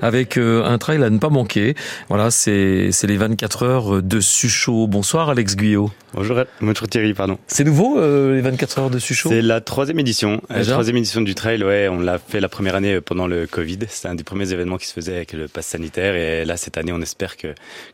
avec 0.00 0.36
euh, 0.36 0.62
un 0.64 0.78
trail 0.78 1.02
à 1.02 1.10
ne 1.10 1.18
pas 1.18 1.28
manquer. 1.28 1.74
Voilà, 2.08 2.30
c'est 2.30 2.90
les 3.02 3.16
24 3.16 3.62
heures 3.64 4.00
de 4.00 4.20
Suchot. 4.20 4.86
Bonsoir 4.86 5.28
Alex 5.28 5.56
Guyot. 5.56 5.90
Bonjour, 6.14 6.44
bonjour 6.60 6.86
Thierry, 6.86 7.14
pardon. 7.14 7.36
C'est 7.48 7.64
nouveau 7.64 7.98
euh, 7.98 8.36
les 8.36 8.42
24 8.42 8.78
heures 8.78 8.90
de 8.90 9.00
Suchot? 9.00 9.28
C'est 9.28 9.42
la 9.42 9.60
troisième 9.60 9.98
édition. 9.98 10.40
La 10.50 10.64
troisième 10.64 10.98
édition 10.98 11.20
du 11.20 11.34
trail, 11.34 11.64
ouais, 11.64 11.88
on 11.88 11.98
l'a 11.98 12.20
fait 12.20 12.38
la 12.38 12.48
première 12.48 12.76
année 12.76 12.94
euh, 12.94 13.00
pendant 13.00 13.26
le 13.26 13.48
Covid. 13.48 13.78
C'est 13.88 14.06
un 14.06 14.14
des 14.14 14.22
premiers 14.22 14.52
événements 14.52 14.76
qui 14.76 14.86
se 14.86 14.92
faisait 14.92 15.16
avec 15.16 15.32
le 15.32 15.48
pass 15.48 15.66
sanitaire 15.66 16.14
et 16.14 16.44
là 16.44 16.56
cette 16.56 16.78
année 16.78 16.92
on 16.92 17.00
espère 17.00 17.36
que, 17.36 17.48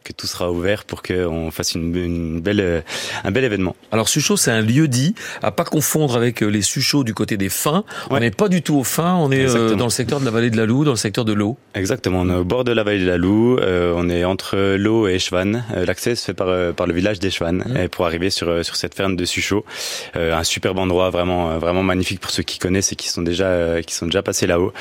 que 0.04 0.12
tout 0.12 0.26
sera 0.26 0.52
ouvert 0.52 0.84
pour 0.84 1.02
qu'on 1.02 1.50
fasse 1.50 1.74
une, 1.74 1.96
une, 1.96 2.40
belle, 2.42 2.84
un 3.24 3.30
bel 3.30 3.44
événement. 3.44 3.76
Alors 3.92 4.10
Suchot 4.10 4.36
c'est 4.36 4.50
un 4.50 4.60
lieu 4.60 4.88
dit 4.88 5.14
à 5.42 5.52
pas 5.52 5.64
confondre 5.64 6.16
avec 6.16 6.42
les 6.42 6.62
Suchots 6.62 7.04
du 7.04 7.14
côté 7.14 7.38
des 7.38 7.48
fins. 7.48 7.84
On 8.10 8.20
n'est 8.20 8.30
pas 8.30 8.50
du 8.50 8.60
tout 8.60 8.76
aux 8.76 8.84
fins, 8.84 9.14
on 9.14 9.30
est 9.30 9.46
dans 9.74 9.84
le 9.84 9.90
secteur 9.90 10.20
de 10.20 10.26
la 10.26 10.30
vallée 10.30 10.50
de 10.50 10.58
la 10.58 10.66
Loue, 10.66 10.84
dans 10.84 10.90
le 10.90 10.96
secteur 10.96 11.24
de 11.24 11.32
l'eau. 11.32 11.45
Exactement, 11.76 12.22
on 12.22 12.30
est 12.30 12.34
au 12.34 12.44
bord 12.44 12.64
de 12.64 12.72
la 12.72 12.82
vallée 12.84 13.00
de 13.00 13.06
la 13.06 13.18
Loue, 13.18 13.58
euh, 13.58 13.92
on 13.94 14.08
est 14.08 14.24
entre 14.24 14.76
l'eau 14.76 15.08
et 15.08 15.16
Echevan. 15.16 15.62
Euh, 15.76 15.84
l'accès 15.84 16.14
se 16.14 16.24
fait 16.24 16.32
par, 16.32 16.48
euh, 16.48 16.72
par 16.72 16.86
le 16.86 16.94
village 16.94 17.18
d'Echevan 17.18 17.52
mmh. 17.52 17.76
et 17.76 17.88
pour 17.88 18.06
arriver 18.06 18.30
sur, 18.30 18.64
sur 18.64 18.76
cette 18.76 18.94
ferme 18.94 19.14
de 19.14 19.24
Suchot. 19.26 19.62
un 20.14 20.42
superbe 20.42 20.78
endroit, 20.78 21.10
vraiment, 21.10 21.58
vraiment 21.58 21.82
magnifique 21.82 22.20
pour 22.20 22.30
ceux 22.30 22.42
qui 22.42 22.58
connaissent 22.58 22.92
et 22.92 22.96
qui 22.96 23.10
sont 23.10 23.20
déjà, 23.20 23.82
qui 23.82 23.94
sont 23.94 24.06
déjà 24.06 24.22
passés 24.22 24.46
là-haut. 24.46 24.72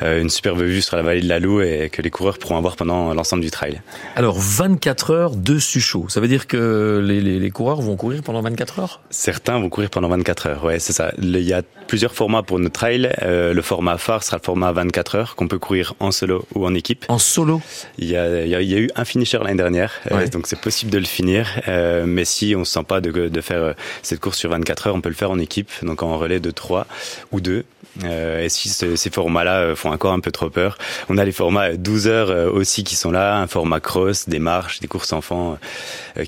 une 0.00 0.30
superbe 0.30 0.60
vue 0.60 0.80
sur 0.80 0.96
la 0.96 1.02
vallée 1.02 1.22
de 1.22 1.28
la 1.28 1.40
Loue 1.40 1.60
et 1.60 1.90
que 1.90 2.02
les 2.02 2.10
coureurs 2.10 2.38
pourront 2.38 2.56
avoir 2.56 2.76
pendant 2.76 3.12
l'ensemble 3.14 3.42
du 3.42 3.50
trail. 3.50 3.82
Alors 4.14 4.38
24 4.38 5.10
heures 5.10 5.36
de 5.36 5.58
Suchot, 5.58 6.08
ça 6.08 6.20
veut 6.20 6.28
dire 6.28 6.46
que 6.46 7.02
les, 7.04 7.20
les, 7.20 7.40
les, 7.40 7.50
coureurs 7.50 7.80
vont 7.80 7.96
courir 7.96 8.22
pendant 8.22 8.42
24 8.42 8.78
heures? 8.78 9.00
Certains 9.10 9.58
vont 9.58 9.70
courir 9.70 9.90
pendant 9.90 10.08
24 10.08 10.46
heures, 10.46 10.64
ouais, 10.64 10.78
c'est 10.78 10.92
ça. 10.92 11.12
Il 11.20 11.36
y 11.40 11.52
a 11.52 11.62
plusieurs 11.88 12.14
formats 12.14 12.44
pour 12.44 12.60
notre 12.60 12.74
trail. 12.74 13.12
le 13.22 13.62
format 13.62 13.98
phare 13.98 14.22
sera 14.22 14.36
le 14.36 14.42
format 14.44 14.70
24 14.70 15.14
heures 15.16 15.34
qu'on 15.34 15.48
peut 15.48 15.58
courir 15.58 15.94
en 15.98 16.12
solo 16.14 16.46
ou 16.54 16.64
en 16.64 16.74
équipe. 16.74 17.04
En 17.08 17.18
solo 17.18 17.60
il 17.98 18.10
y, 18.10 18.16
a, 18.16 18.44
il 18.44 18.48
y 18.48 18.74
a, 18.74 18.78
eu 18.78 18.90
un 18.96 19.04
finisher 19.04 19.38
l'année 19.38 19.56
dernière, 19.56 19.92
euh, 20.10 20.26
donc 20.28 20.46
c'est 20.46 20.60
possible 20.60 20.90
de 20.90 20.98
le 20.98 21.04
finir. 21.04 21.60
Euh, 21.68 22.04
mais 22.06 22.24
si 22.24 22.54
on 22.56 22.64
se 22.64 22.72
sent 22.72 22.84
pas 22.86 23.00
de, 23.00 23.10
de, 23.10 23.40
faire 23.40 23.62
euh, 23.62 23.72
cette 24.02 24.20
course 24.20 24.38
sur 24.38 24.50
24 24.50 24.88
heures, 24.88 24.94
on 24.94 25.00
peut 25.00 25.08
le 25.08 25.14
faire 25.14 25.30
en 25.30 25.38
équipe, 25.38 25.70
donc 25.82 26.02
en 26.02 26.16
relais 26.18 26.40
de 26.40 26.50
3 26.50 26.86
ou 27.32 27.40
2. 27.40 27.64
et 28.04 28.48
si 28.48 28.68
ces 28.68 29.10
formats-là 29.10 29.76
font 29.76 29.90
encore 29.90 30.12
un 30.12 30.20
peu 30.20 30.32
trop 30.32 30.50
peur, 30.50 30.78
on 31.08 31.18
a 31.18 31.24
les 31.24 31.32
formats 31.32 31.74
12 31.74 32.08
heures 32.08 32.54
aussi 32.54 32.84
qui 32.84 32.96
sont 32.96 33.10
là, 33.10 33.38
un 33.38 33.46
format 33.46 33.80
cross, 33.80 34.28
des 34.28 34.38
marches, 34.38 34.80
des 34.80 34.88
courses 34.88 35.12
enfants 35.12 35.58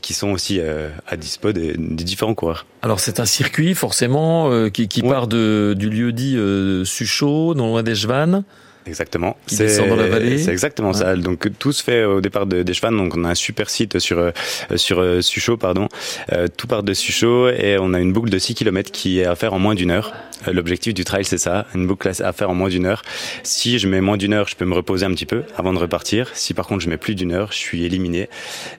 qui 0.03 0.15
sont 0.15 0.31
aussi 0.31 0.61
à 0.61 1.17
dispo 1.17 1.53
des, 1.53 1.75
différents 1.77 2.34
coureurs. 2.34 2.67
Alors 2.83 3.00
c'est 3.00 3.19
un 3.21 3.27
circuit 3.27 3.75
forcément 3.75 4.71
qui, 4.71 4.89
qui 4.89 5.03
part 5.03 5.27
de, 5.27 5.75
du 5.77 5.91
lieu 5.91 6.12
dit 6.12 6.39
Suchot, 6.84 7.55
non 7.55 7.69
loin 7.69 7.83
d'Echevannes. 7.83 8.45
Exactement. 8.87 9.37
C'est 9.47 9.89
dans 9.89 9.97
la 9.97 10.06
vallée. 10.06 10.39
C'est 10.39 10.53
exactement 10.53 10.92
ça. 10.92 11.17
Donc 11.17 11.48
tout 11.59 11.73
se 11.73 11.83
fait 11.83 12.05
au 12.05 12.20
départ 12.20 12.47
de, 12.47 12.62
des 12.62 12.73
Donc 12.73 13.17
on 13.17 13.25
a 13.25 13.31
un 13.31 13.34
super 13.34 13.69
site 13.69 13.98
sur 13.98 14.19
euh, 14.19 14.31
sur 14.77 15.01
euh, 15.01 15.20
Suchot, 15.20 15.56
pardon. 15.56 15.89
Euh, 16.33 16.47
tout 16.55 16.67
part 16.67 16.83
de 16.83 16.95
Suchot 16.95 17.48
et 17.48 17.78
on 17.81 17.95
a 17.95 18.01
une 18.01 18.12
boucle 18.12 18.31
de 18.31 18.39
6 18.39 18.55
km 18.55 18.91
qui 18.93 19.20
est 19.20 19.25
à 19.25 19.34
faire 19.34 19.55
en 19.55 19.59
moins 19.59 19.75
d'une 19.75 19.91
heure. 19.91 20.12
L'objectif 20.53 20.93
du 20.95 21.05
trail 21.05 21.25
c'est 21.25 21.39
ça, 21.39 21.67
une 21.75 21.87
boucle 21.87 22.09
à 22.09 22.33
faire 22.33 22.51
en 22.51 22.55
moins 22.55 22.69
d'une 22.69 22.87
heure. 22.87 23.03
Si 23.43 23.78
je 23.78 23.89
mets 23.89 24.01
moins 24.01 24.17
d'une 24.17 24.34
heure, 24.34 24.47
je 24.48 24.55
peux 24.55 24.67
me 24.67 24.75
reposer 24.75 25.06
un 25.06 25.12
petit 25.12 25.27
peu 25.27 25.43
avant 25.56 25.73
de 25.73 25.78
repartir. 25.78 26.31
Si 26.34 26.55
par 26.55 26.67
contre 26.67 26.83
je 26.83 26.91
mets 26.91 26.98
plus 26.98 27.15
d'une 27.15 27.33
heure, 27.33 27.53
je 27.53 27.59
suis 27.59 27.84
éliminé 27.84 28.28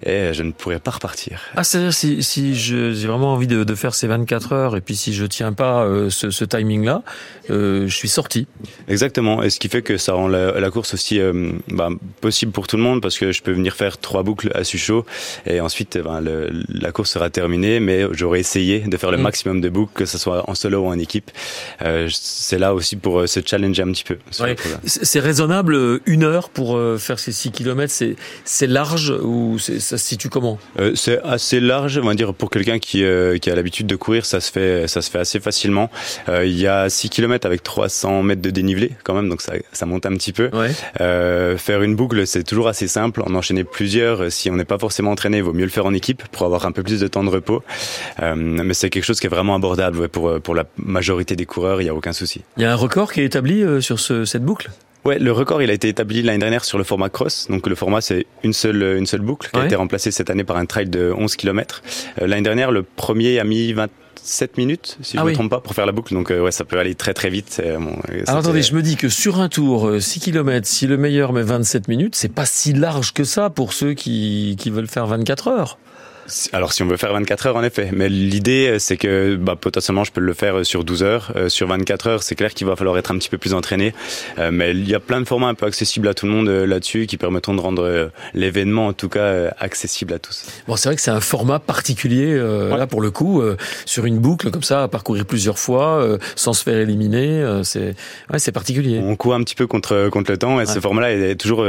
et 0.05 0.33
je 0.33 0.43
ne 0.43 0.51
pourrai 0.51 0.79
pas 0.79 0.91
repartir. 0.91 1.41
Ah 1.55 1.63
c'est-à-dire 1.63 1.93
si 1.93 2.23
si 2.23 2.55
j'ai 2.55 3.07
vraiment 3.07 3.33
envie 3.33 3.47
de, 3.47 3.63
de, 3.63 3.75
faire 3.75 3.95
ces 3.95 4.07
24 4.07 4.53
heures 4.53 4.77
et 4.77 4.81
puis 4.81 4.95
si 4.95 5.13
je 5.13 5.25
tiens 5.25 5.51
pas 5.51 5.85
ce, 6.09 6.29
ce 6.29 6.45
timing 6.45 6.85
là, 6.85 7.01
je 7.49 7.87
suis 7.89 8.09
sorti. 8.09 8.47
Exactement. 8.87 9.41
Et 9.43 9.49
ce 9.49 9.59
qui 9.59 9.67
fait 9.67 9.81
que 9.81 9.96
ça 9.97 10.13
rend 10.13 10.27
la, 10.27 10.69
course 10.71 10.93
aussi 10.93 11.19
euh, 11.19 11.51
bah, 11.69 11.89
possible 12.21 12.51
pour 12.51 12.67
tout 12.67 12.77
le 12.77 12.83
monde 12.83 13.01
parce 13.01 13.17
que 13.17 13.31
je 13.31 13.41
peux 13.41 13.51
venir 13.51 13.75
faire 13.75 13.97
trois 13.97 14.23
boucles 14.23 14.51
à 14.53 14.63
Suchot 14.63 15.05
et 15.45 15.61
ensuite 15.61 15.97
ben, 15.97 16.23
la 16.69 16.91
course 16.91 17.11
sera 17.11 17.29
terminée 17.29 17.79
mais 17.79 18.05
j'aurais 18.11 18.39
essayé 18.39 18.79
de 18.79 18.97
faire 18.97 19.11
le 19.11 19.17
mm. 19.17 19.21
maximum 19.21 19.61
de 19.61 19.69
boucles 19.69 19.93
que 19.93 20.05
ce 20.05 20.17
soit 20.17 20.49
en 20.49 20.55
solo 20.55 20.79
ou 20.81 20.87
en 20.87 20.99
équipe. 20.99 21.31
Euh, 21.81 22.07
c'est 22.11 22.59
là 22.59 22.73
aussi 22.73 22.95
pour 22.95 23.19
euh, 23.19 23.27
se 23.27 23.39
challenger 23.45 23.83
un 23.83 23.91
petit 23.91 24.03
peu 24.03 24.17
c'est 24.85 25.19
raisonnable 25.19 26.01
une 26.05 26.23
heure 26.23 26.49
pour 26.49 26.79
faire 26.99 27.19
ces 27.19 27.31
6 27.31 27.51
km 27.51 27.93
c'est 28.45 28.67
large 28.67 29.13
ou 29.21 29.57
ça 29.59 29.79
se 29.79 29.97
situe 29.97 30.29
comment? 30.29 30.59
C'est 30.95 31.21
assez 31.23 31.59
large 31.59 31.99
on 32.01 32.05
va 32.05 32.13
dire 32.13 32.33
pour 32.33 32.49
quelqu'un 32.49 32.79
qui, 32.79 33.03
qui 33.41 33.51
a 33.51 33.55
l'habitude 33.55 33.87
de 33.87 33.95
courir 33.95 34.25
ça 34.25 34.39
se 34.39 34.51
fait 34.51 34.87
ça 34.87 35.01
se 35.01 35.09
fait 35.09 35.19
assez 35.19 35.39
facilement. 35.39 35.89
Il 36.27 36.57
y 36.57 36.67
a 36.67 36.89
6 36.89 37.09
km 37.09 37.45
avec 37.45 37.63
300 37.63 38.23
mètres 38.23 38.41
de 38.41 38.49
dénivelé 38.49 38.91
quand 39.03 39.13
même 39.13 39.29
donc 39.29 39.41
ça, 39.41 39.53
ça 39.71 39.85
monte 39.87 40.05
un 40.05 40.13
petit 40.13 40.33
peu. 40.33 40.49
Euh, 41.01 41.57
faire 41.57 41.81
une 41.81 41.95
boucle, 41.95 42.27
c'est 42.27 42.43
toujours 42.43 42.67
assez 42.67 42.87
simple. 42.87 43.21
En 43.25 43.33
enchaîner 43.35 43.63
plusieurs, 43.63 44.31
si 44.31 44.49
on 44.49 44.55
n'est 44.55 44.65
pas 44.65 44.77
forcément 44.77 45.11
entraîné, 45.11 45.37
il 45.37 45.43
vaut 45.43 45.53
mieux 45.53 45.65
le 45.65 45.71
faire 45.71 45.85
en 45.85 45.93
équipe 45.93 46.23
pour 46.31 46.45
avoir 46.45 46.65
un 46.65 46.71
peu 46.71 46.83
plus 46.83 46.99
de 46.99 47.07
temps 47.07 47.23
de 47.23 47.29
repos. 47.29 47.63
Euh, 48.21 48.35
mais 48.35 48.73
c'est 48.73 48.89
quelque 48.89 49.05
chose 49.05 49.19
qui 49.19 49.27
est 49.27 49.29
vraiment 49.29 49.55
abordable 49.55 50.09
pour, 50.09 50.39
pour 50.41 50.55
la 50.55 50.65
majorité 50.77 51.35
des 51.35 51.45
coureurs, 51.45 51.81
il 51.81 51.85
n'y 51.85 51.89
a 51.89 51.95
aucun 51.95 52.13
souci. 52.13 52.41
Il 52.57 52.63
y 52.63 52.65
a 52.65 52.71
un 52.71 52.75
record 52.75 53.11
qui 53.11 53.21
est 53.21 53.25
établi 53.25 53.63
euh, 53.63 53.81
sur 53.81 53.99
ce, 53.99 54.25
cette 54.25 54.43
boucle? 54.43 54.69
Ouais, 55.05 55.19
le 55.19 55.31
record 55.31 55.61
il 55.61 55.69
a 55.69 55.73
été 55.73 55.87
établi 55.87 56.21
l'année 56.21 56.39
dernière 56.39 56.65
sur 56.65 56.77
le 56.77 56.83
format 56.83 57.07
cross. 57.09 57.47
Donc 57.49 57.67
le 57.67 57.75
format 57.75 58.01
c'est 58.01 58.25
une 58.43 58.51
seule 58.51 58.97
une 58.97 59.05
seule 59.05 59.21
boucle 59.21 59.49
qui 59.51 59.57
a 59.57 59.65
été 59.65 59.75
remplacée 59.75 60.11
cette 60.11 60.29
année 60.29 60.43
par 60.43 60.57
un 60.57 60.65
trail 60.65 60.89
de 60.89 61.13
11 61.17 61.35
km. 61.37 61.81
Euh, 62.21 62.27
l'année 62.27 62.41
dernière 62.41 62.71
le 62.71 62.83
premier 62.83 63.39
a 63.39 63.45
mis 63.45 63.71
20 63.71 63.87
7 64.27 64.57
minutes, 64.57 64.97
si 65.01 65.13
je 65.13 65.17
ne 65.17 65.21
ah 65.21 65.25
me 65.25 65.33
trompe 65.33 65.49
pas, 65.49 65.59
pour 65.59 65.73
faire 65.73 65.85
la 65.85 65.91
boucle. 65.91 66.13
Donc, 66.13 66.31
euh, 66.31 66.41
ouais, 66.41 66.51
ça 66.51 66.65
peut 66.65 66.79
aller 66.79 66.95
très 66.95 67.13
très 67.13 67.29
vite. 67.29 67.61
Euh, 67.63 67.77
bon, 67.79 67.97
Alors 68.27 68.41
attendez, 68.41 68.61
je 68.61 68.75
me 68.75 68.81
dis 68.81 68.95
que 68.95 69.09
sur 69.09 69.39
un 69.39 69.49
tour, 69.49 69.89
6 69.99 70.19
km, 70.19 70.67
si 70.67 70.87
le 70.87 70.97
meilleur 70.97 71.33
met 71.33 71.43
27 71.43 71.87
minutes, 71.87 72.15
c'est 72.15 72.31
pas 72.31 72.45
si 72.45 72.73
large 72.73 73.13
que 73.13 73.23
ça 73.23 73.49
pour 73.49 73.73
ceux 73.73 73.93
qui, 73.93 74.55
qui 74.59 74.69
veulent 74.69 74.87
faire 74.87 75.07
24 75.07 75.47
heures. 75.47 75.77
Alors 76.51 76.73
si 76.73 76.83
on 76.83 76.87
veut 76.87 76.97
faire 76.97 77.13
24 77.13 77.47
heures 77.47 77.55
en 77.55 77.63
effet, 77.63 77.89
mais 77.93 78.09
l'idée 78.09 78.67
euh, 78.67 78.79
c'est 78.79 78.97
que 78.97 79.35
bah, 79.35 79.55
potentiellement 79.55 80.03
je 80.03 80.11
peux 80.11 80.19
le 80.19 80.33
faire 80.33 80.59
euh, 80.59 80.63
sur 80.63 80.83
12 80.83 81.03
heures, 81.03 81.31
euh, 81.35 81.47
sur 81.47 81.67
24 81.67 82.07
heures 82.07 82.23
c'est 82.23 82.35
clair 82.35 82.53
qu'il 82.53 82.67
va 82.67 82.75
falloir 82.75 82.97
être 82.97 83.11
un 83.11 83.17
petit 83.17 83.29
peu 83.29 83.37
plus 83.37 83.53
entraîné, 83.53 83.93
mais 84.51 84.71
il 84.71 84.87
y 84.89 84.95
a 84.95 84.99
plein 84.99 85.21
de 85.21 85.25
formats 85.25 85.47
un 85.47 85.53
peu 85.53 85.65
accessibles 85.65 86.07
à 86.07 86.13
tout 86.13 86.25
le 86.25 86.31
monde 86.31 86.49
là-dessus 86.49 87.07
qui 87.07 87.17
permettront 87.17 87.53
de 87.53 87.61
rendre 87.61 88.11
l'événement 88.33 88.87
en 88.87 88.93
tout 88.93 89.09
cas 89.09 89.53
accessible 89.59 90.13
à 90.13 90.19
tous. 90.19 90.45
Bon 90.67 90.75
c'est 90.75 90.89
vrai 90.89 90.95
que 90.95 91.01
c'est 91.01 91.11
un 91.11 91.21
format 91.21 91.59
particulier 91.59 92.37
là 92.37 92.87
pour 92.87 93.01
le 93.01 93.11
coup 93.11 93.41
sur 93.85 94.05
une 94.05 94.19
boucle 94.19 94.51
comme 94.51 94.63
ça 94.63 94.83
à 94.83 94.87
parcourir 94.87 95.25
plusieurs 95.25 95.59
fois 95.59 96.17
sans 96.35 96.53
se 96.53 96.63
faire 96.63 96.77
éliminer, 96.77 97.61
c'est 97.63 97.95
ouais, 98.31 98.39
c'est 98.39 98.51
particulier. 98.51 98.99
On 99.01 99.15
court 99.15 99.35
un 99.35 99.43
petit 99.43 99.55
peu 99.55 99.67
contre 99.67 100.09
contre 100.09 100.31
le 100.31 100.37
temps 100.37 100.59
et 100.59 100.65
ce 100.65 100.79
format-là 100.79 101.13
est 101.13 101.35
toujours 101.35 101.65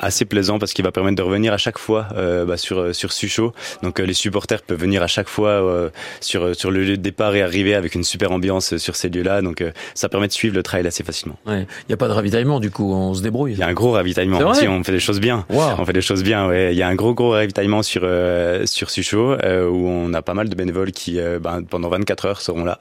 assez 0.00 0.24
plaisant 0.24 0.58
parce 0.58 0.72
qu'il 0.72 0.84
va 0.84 0.92
permettre 0.92 1.16
de 1.16 1.22
revenir 1.22 1.52
à 1.52 1.58
chaque 1.58 1.78
fois 1.78 2.08
bah, 2.14 2.56
sur 2.56 2.94
sur 2.94 3.12
Suchot. 3.12 3.52
Donc 3.82 3.95
les 4.02 4.14
supporters 4.14 4.62
peuvent 4.62 4.80
venir 4.80 5.02
à 5.02 5.06
chaque 5.06 5.28
fois 5.28 5.50
euh, 5.50 5.90
sur 6.20 6.54
sur 6.54 6.70
le 6.70 6.84
lieu 6.84 6.96
de 6.96 7.02
départ 7.02 7.34
et 7.34 7.42
arriver 7.42 7.74
avec 7.74 7.94
une 7.94 8.04
super 8.04 8.32
ambiance 8.32 8.76
sur 8.76 8.96
ces 8.96 9.08
lieux-là. 9.08 9.42
Donc 9.42 9.60
euh, 9.60 9.72
ça 9.94 10.08
permet 10.08 10.28
de 10.28 10.32
suivre 10.32 10.54
le 10.54 10.62
trail 10.62 10.86
assez 10.86 11.04
facilement. 11.04 11.38
Il 11.46 11.52
ouais. 11.52 11.66
n'y 11.88 11.92
a 11.92 11.96
pas 11.96 12.08
de 12.08 12.12
ravitaillement 12.12 12.60
du 12.60 12.70
coup, 12.70 12.92
on 12.92 13.14
se 13.14 13.22
débrouille. 13.22 13.52
Il 13.52 13.58
y 13.58 13.62
a 13.62 13.68
un 13.68 13.74
gros 13.74 13.92
ravitaillement. 13.92 14.54
Si 14.54 14.66
on 14.68 14.82
fait 14.82 14.92
des 14.92 15.00
choses 15.00 15.20
bien. 15.20 15.44
On 15.50 15.84
fait 15.84 15.92
des 15.92 16.00
choses 16.00 16.22
bien. 16.22 16.48
Ouais. 16.48 16.72
Il 16.72 16.78
y 16.78 16.82
a 16.82 16.88
un 16.88 16.94
gros 16.94 17.14
gros 17.14 17.30
ravitaillement 17.30 17.82
sur 17.82 18.02
euh, 18.04 18.66
sur 18.66 18.90
Suchot 18.90 19.34
où 19.34 19.88
on 19.88 20.12
a 20.14 20.22
pas 20.22 20.34
mal 20.34 20.48
de 20.48 20.54
bénévoles 20.54 20.92
qui 20.92 21.18
ben, 21.40 21.62
pendant 21.62 21.88
24 21.88 22.26
heures 22.26 22.40
seront 22.40 22.64
là 22.64 22.80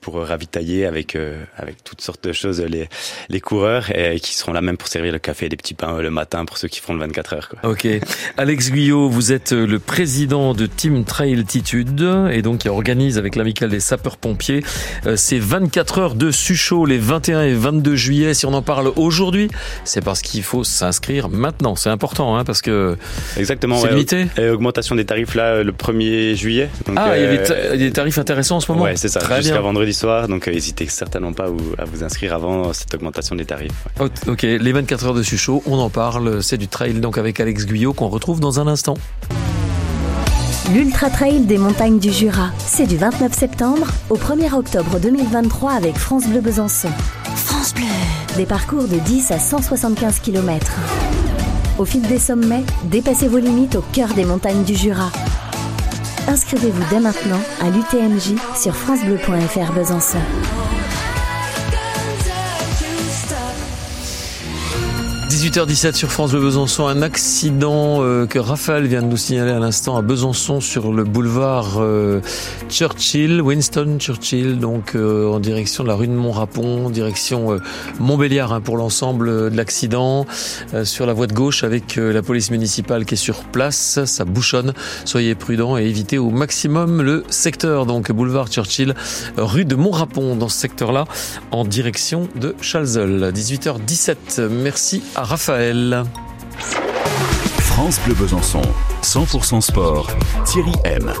pour 0.00 0.20
ravitailler 0.20 0.86
avec 0.86 1.16
avec 1.56 1.82
toutes 1.84 2.00
sortes 2.00 2.24
de 2.24 2.32
choses 2.32 2.60
les 2.60 2.88
les 3.28 3.40
coureurs 3.40 3.90
et 3.96 4.20
qui 4.20 4.34
seront 4.34 4.52
là 4.52 4.60
même 4.60 4.76
pour 4.76 4.88
servir 4.88 5.12
le 5.12 5.18
café 5.18 5.46
et 5.46 5.48
des 5.48 5.56
petits 5.56 5.74
pains 5.74 6.00
le 6.00 6.10
matin 6.10 6.44
pour 6.44 6.58
ceux 6.58 6.68
qui 6.68 6.80
feront 6.80 6.94
le 6.94 7.00
24 7.00 7.34
heures. 7.34 7.48
Quoi. 7.48 7.70
Ok. 7.70 7.86
Alex 8.36 8.70
Guyot, 8.70 9.08
vous 9.08 9.32
êtes 9.32 9.52
le 9.52 9.78
président 9.78 10.19
président 10.20 10.52
de 10.52 10.66
Team 10.66 11.04
Trail 11.04 11.32
Altitude 11.32 12.06
et 12.30 12.42
donc 12.42 12.58
qui 12.58 12.68
organise 12.68 13.16
avec 13.16 13.36
l'amicale 13.36 13.70
des 13.70 13.80
sapeurs-pompiers 13.80 14.62
euh, 15.06 15.16
ces 15.16 15.38
24 15.38 15.98
heures 15.98 16.14
de 16.14 16.30
Suchot 16.30 16.84
les 16.84 16.98
21 16.98 17.44
et 17.44 17.54
22 17.54 17.96
juillet. 17.96 18.34
Si 18.34 18.44
on 18.44 18.52
en 18.52 18.60
parle 18.60 18.92
aujourd'hui, 18.96 19.48
c'est 19.84 20.04
parce 20.04 20.20
qu'il 20.20 20.42
faut 20.42 20.62
s'inscrire 20.62 21.30
maintenant. 21.30 21.74
C'est 21.74 21.88
important 21.88 22.36
hein, 22.36 22.44
parce 22.44 22.60
que 22.60 22.98
exactement 23.38 23.78
c'est 23.78 23.88
limité. 23.88 24.26
Et 24.36 24.50
augmentation 24.50 24.94
des 24.94 25.06
tarifs 25.06 25.34
là 25.34 25.62
le 25.62 25.72
1er 25.72 26.34
juillet. 26.34 26.68
ah, 26.96 27.16
il 27.16 27.22
y 27.22 27.26
a 27.26 27.30
euh, 27.30 27.76
des, 27.78 27.90
tarifs 27.90 28.18
intéressants 28.18 28.58
en 28.58 28.60
ce 28.60 28.70
moment. 28.70 28.84
Ouais, 28.84 28.96
c'est 28.96 29.08
ça. 29.08 29.20
Jusqu'à 29.40 29.62
vendredi 29.62 29.94
soir. 29.94 30.28
Donc 30.28 30.48
euh, 30.48 30.52
n'hésitez 30.52 30.86
certainement 30.88 31.32
pas 31.32 31.46
à 31.78 31.84
vous 31.86 32.04
inscrire 32.04 32.34
avant 32.34 32.74
cette 32.74 32.92
augmentation 32.92 33.36
des 33.36 33.46
tarifs. 33.46 33.72
Ok, 34.26 34.42
les 34.42 34.72
24 34.72 35.06
heures 35.06 35.14
de 35.14 35.22
Suchot, 35.22 35.62
on 35.64 35.78
en 35.78 35.88
parle. 35.88 36.42
C'est 36.42 36.58
du 36.58 36.68
trail 36.68 36.92
donc 36.92 37.16
avec 37.16 37.40
Alex 37.40 37.64
Guyot 37.64 37.94
qu'on 37.94 38.08
retrouve 38.08 38.40
dans 38.40 38.60
un 38.60 38.66
instant. 38.66 38.98
L'Ultra 40.72 41.10
Trail 41.10 41.40
des 41.46 41.58
montagnes 41.58 41.98
du 41.98 42.12
Jura, 42.12 42.52
c'est 42.58 42.86
du 42.86 42.96
29 42.96 43.32
septembre 43.32 43.88
au 44.08 44.16
1er 44.16 44.54
octobre 44.54 45.00
2023 45.00 45.72
avec 45.72 45.96
France 45.96 46.28
Bleu 46.28 46.40
Besançon. 46.40 46.90
France 47.34 47.74
Bleu 47.74 47.86
Des 48.36 48.46
parcours 48.46 48.86
de 48.86 48.96
10 48.98 49.32
à 49.32 49.40
175 49.40 50.20
km. 50.20 50.72
Au 51.76 51.84
fil 51.84 52.02
des 52.02 52.20
sommets, 52.20 52.62
dépassez 52.84 53.26
vos 53.26 53.38
limites 53.38 53.74
au 53.74 53.82
cœur 53.92 54.14
des 54.14 54.24
montagnes 54.24 54.62
du 54.62 54.76
Jura. 54.76 55.10
Inscrivez-vous 56.28 56.84
dès 56.88 57.00
maintenant 57.00 57.40
à 57.60 57.70
l'UTMJ 57.70 58.36
sur 58.54 58.76
francebleu.fr 58.76 59.72
Besançon. 59.72 60.18
18h17 65.40 65.94
sur 65.94 66.12
France 66.12 66.32
Bleu 66.32 66.40
Besançon, 66.42 66.86
un 66.86 67.00
accident 67.00 68.02
euh, 68.02 68.26
que 68.26 68.38
Raphaël 68.38 68.86
vient 68.86 69.00
de 69.00 69.06
nous 69.06 69.16
signaler 69.16 69.52
à 69.52 69.58
l'instant 69.58 69.96
à 69.96 70.02
Besançon 70.02 70.60
sur 70.60 70.92
le 70.92 71.02
boulevard 71.02 71.78
euh, 71.78 72.20
Churchill, 72.68 73.40
Winston 73.40 73.96
Churchill, 73.98 74.58
donc 74.58 74.94
euh, 74.94 75.30
en 75.30 75.40
direction 75.40 75.82
de 75.82 75.88
la 75.88 75.94
rue 75.94 76.08
de 76.08 76.12
Montrapon, 76.12 76.90
direction 76.90 77.58
Montbéliard 78.00 78.52
hein, 78.52 78.60
pour 78.60 78.76
l'ensemble 78.76 79.50
de 79.50 79.56
l'accident, 79.56 80.26
sur 80.84 81.06
la 81.06 81.14
voie 81.14 81.26
de 81.26 81.32
gauche 81.32 81.64
avec 81.64 81.96
la 81.96 82.20
police 82.20 82.50
municipale 82.50 83.06
qui 83.06 83.14
est 83.14 83.16
sur 83.16 83.44
place, 83.44 84.04
ça 84.04 84.26
bouchonne, 84.26 84.74
soyez 85.06 85.34
prudents 85.34 85.78
et 85.78 85.84
évitez 85.84 86.18
au 86.18 86.28
maximum 86.28 87.00
le 87.00 87.24
secteur, 87.30 87.86
donc 87.86 88.12
boulevard 88.12 88.48
Churchill, 88.48 88.94
rue 89.38 89.64
de 89.64 89.74
Montrapon 89.74 90.36
dans 90.36 90.50
ce 90.50 90.58
secteur-là, 90.58 91.06
en 91.50 91.64
direction 91.64 92.28
de 92.36 92.54
Chalzeul. 92.60 93.32
18h17, 93.32 94.48
merci 94.48 95.02
à 95.14 95.29
Raphaël. 95.30 96.02
France 97.60 98.00
Bleu 98.04 98.14
Besançon, 98.14 98.62
100% 99.02 99.60
sport, 99.60 100.10
Thierry 100.44 100.72
M. 100.82 101.12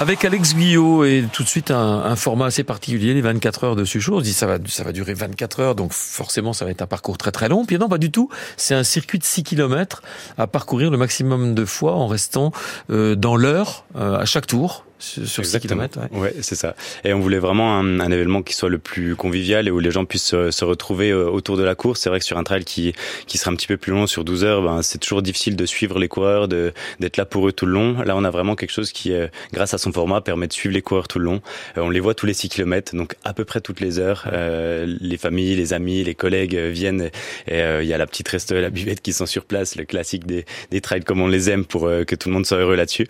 Avec 0.00 0.24
Alex 0.24 0.56
Guillot 0.56 1.04
et 1.04 1.24
tout 1.32 1.44
de 1.44 1.48
suite 1.48 1.70
un, 1.70 2.16
format 2.16 2.46
assez 2.46 2.64
particulier, 2.64 3.14
les 3.14 3.20
24 3.20 3.62
heures 3.62 3.76
de 3.76 3.84
Suchot. 3.84 4.16
On 4.16 4.18
se 4.18 4.24
dit 4.24 4.32
ça 4.32 4.48
va, 4.48 4.58
ça 4.66 4.82
va 4.82 4.90
durer 4.90 5.14
24 5.14 5.60
heures, 5.60 5.74
donc 5.76 5.92
forcément 5.92 6.52
ça 6.52 6.64
va 6.64 6.72
être 6.72 6.82
un 6.82 6.88
parcours 6.88 7.16
très 7.16 7.30
très 7.30 7.48
long. 7.48 7.64
Puis 7.64 7.78
non, 7.78 7.88
pas 7.88 7.98
du 7.98 8.10
tout. 8.10 8.28
C'est 8.56 8.74
un 8.74 8.82
circuit 8.82 9.20
de 9.20 9.24
6 9.24 9.44
km 9.44 10.02
à 10.36 10.48
parcourir 10.48 10.90
le 10.90 10.98
maximum 10.98 11.54
de 11.54 11.64
fois 11.64 11.94
en 11.94 12.08
restant 12.08 12.50
euh, 12.90 13.14
dans 13.14 13.36
l'heure 13.36 13.84
euh, 13.94 14.18
à 14.18 14.24
chaque 14.24 14.48
tour 14.48 14.84
sur 14.98 15.44
6 15.44 15.60
km. 15.60 16.00
Ouais, 16.12 16.34
c'est 16.40 16.54
ça. 16.54 16.74
Et 17.04 17.12
on 17.12 17.20
voulait 17.20 17.38
vraiment 17.38 17.78
un, 17.78 18.00
un, 18.00 18.10
événement 18.10 18.42
qui 18.42 18.54
soit 18.54 18.68
le 18.68 18.78
plus 18.78 19.14
convivial 19.14 19.68
et 19.68 19.70
où 19.70 19.78
les 19.78 19.90
gens 19.90 20.04
puissent 20.04 20.34
se, 20.50 20.64
retrouver 20.64 21.10
euh, 21.10 21.28
autour 21.28 21.56
de 21.56 21.62
la 21.62 21.74
course. 21.74 22.00
C'est 22.00 22.08
vrai 22.08 22.18
que 22.18 22.24
sur 22.24 22.36
un 22.36 22.44
trail 22.44 22.64
qui 22.64 22.92
qui 23.26 23.38
sera 23.38 23.50
un 23.50 23.54
petit 23.54 23.66
peu 23.66 23.76
plus 23.76 23.92
long, 23.92 24.06
sur 24.06 24.24
12 24.24 24.44
heures, 24.44 24.62
ben, 24.62 24.82
c'est 24.82 24.98
toujours 24.98 25.22
difficile 25.22 25.56
de 25.56 25.66
suivre 25.66 25.98
les 25.98 26.08
coureurs, 26.08 26.48
de 26.48 26.72
d'être 27.00 27.16
là 27.16 27.24
pour 27.24 27.46
eux 27.46 27.52
tout 27.52 27.66
le 27.66 27.72
long. 27.72 28.02
Là, 28.02 28.16
on 28.16 28.24
a 28.24 28.30
vraiment 28.30 28.56
quelque 28.56 28.72
chose 28.72 28.92
qui, 28.92 29.12
euh, 29.12 29.28
grâce 29.52 29.74
à 29.74 29.78
son 29.78 29.92
format, 29.92 30.20
permet 30.20 30.48
de 30.48 30.52
suivre 30.52 30.74
les 30.74 30.82
coureurs 30.82 31.08
tout 31.08 31.18
le 31.18 31.26
long. 31.26 31.40
Euh, 31.76 31.82
on 31.82 31.90
les 31.90 32.00
voit 32.00 32.14
tous 32.14 32.26
les 32.26 32.34
6 32.34 32.48
km, 32.48 32.96
donc 32.96 33.14
à 33.24 33.32
peu 33.32 33.44
près 33.44 33.60
toutes 33.60 33.80
les 33.80 33.98
heures. 33.98 34.28
les 34.30 35.16
familles, 35.16 35.54
les 35.54 35.72
amis, 35.72 36.02
les 36.04 36.14
collègues 36.14 36.56
viennent 36.56 37.10
et 37.46 37.60
il 37.82 37.86
y 37.86 37.92
a 37.92 37.98
la 37.98 38.06
petite 38.06 38.28
resto 38.28 38.56
et 38.56 38.60
la 38.60 38.70
buvette 38.70 39.00
qui 39.00 39.12
sont 39.12 39.26
sur 39.26 39.44
place, 39.44 39.76
le 39.76 39.84
classique 39.84 40.26
des, 40.26 40.44
des 40.70 40.80
trails 40.80 41.04
comme 41.04 41.20
on 41.20 41.28
les 41.28 41.50
aime 41.50 41.64
pour 41.64 41.82
que 41.82 42.14
tout 42.14 42.28
le 42.28 42.34
monde 42.34 42.46
soit 42.46 42.58
heureux 42.58 42.76
là-dessus. 42.76 43.06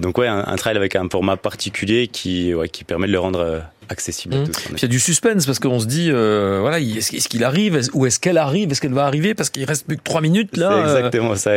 donc 0.00 0.18
ouais, 0.18 0.26
un, 0.26 0.44
un 0.46 0.56
trail 0.56 0.76
avec 0.76 0.96
un 0.96 1.06
format 1.14 1.36
particulier 1.36 2.08
qui, 2.08 2.52
qui 2.72 2.82
permet 2.82 3.06
de 3.06 3.12
le 3.12 3.20
rendre 3.20 3.38
euh, 3.38 3.60
accessible 3.88 4.34
à 4.34 4.38
mmh. 4.38 4.48
tous. 4.48 4.64
Il 4.72 4.82
y 4.82 4.84
a 4.84 4.88
du 4.88 5.00
suspense 5.00 5.46
parce 5.46 5.58
qu'on 5.58 5.80
se 5.80 5.86
dit, 5.86 6.10
euh, 6.10 6.58
voilà, 6.60 6.80
est-ce 6.80 7.28
qu'il 7.28 7.44
arrive 7.44 7.80
ou 7.92 8.06
est-ce 8.06 8.20
qu'elle 8.20 8.38
arrive 8.38 8.70
Est-ce 8.70 8.80
qu'elle 8.80 8.92
va 8.92 9.06
arriver 9.06 9.34
Parce 9.34 9.50
qu'il 9.50 9.64
reste 9.64 9.86
plus 9.86 9.96
que 9.96 10.02
trois 10.02 10.20
minutes 10.20 10.56
là. 10.56 10.84
C'est 10.86 10.96
exactement 10.96 11.36
ça. 11.36 11.52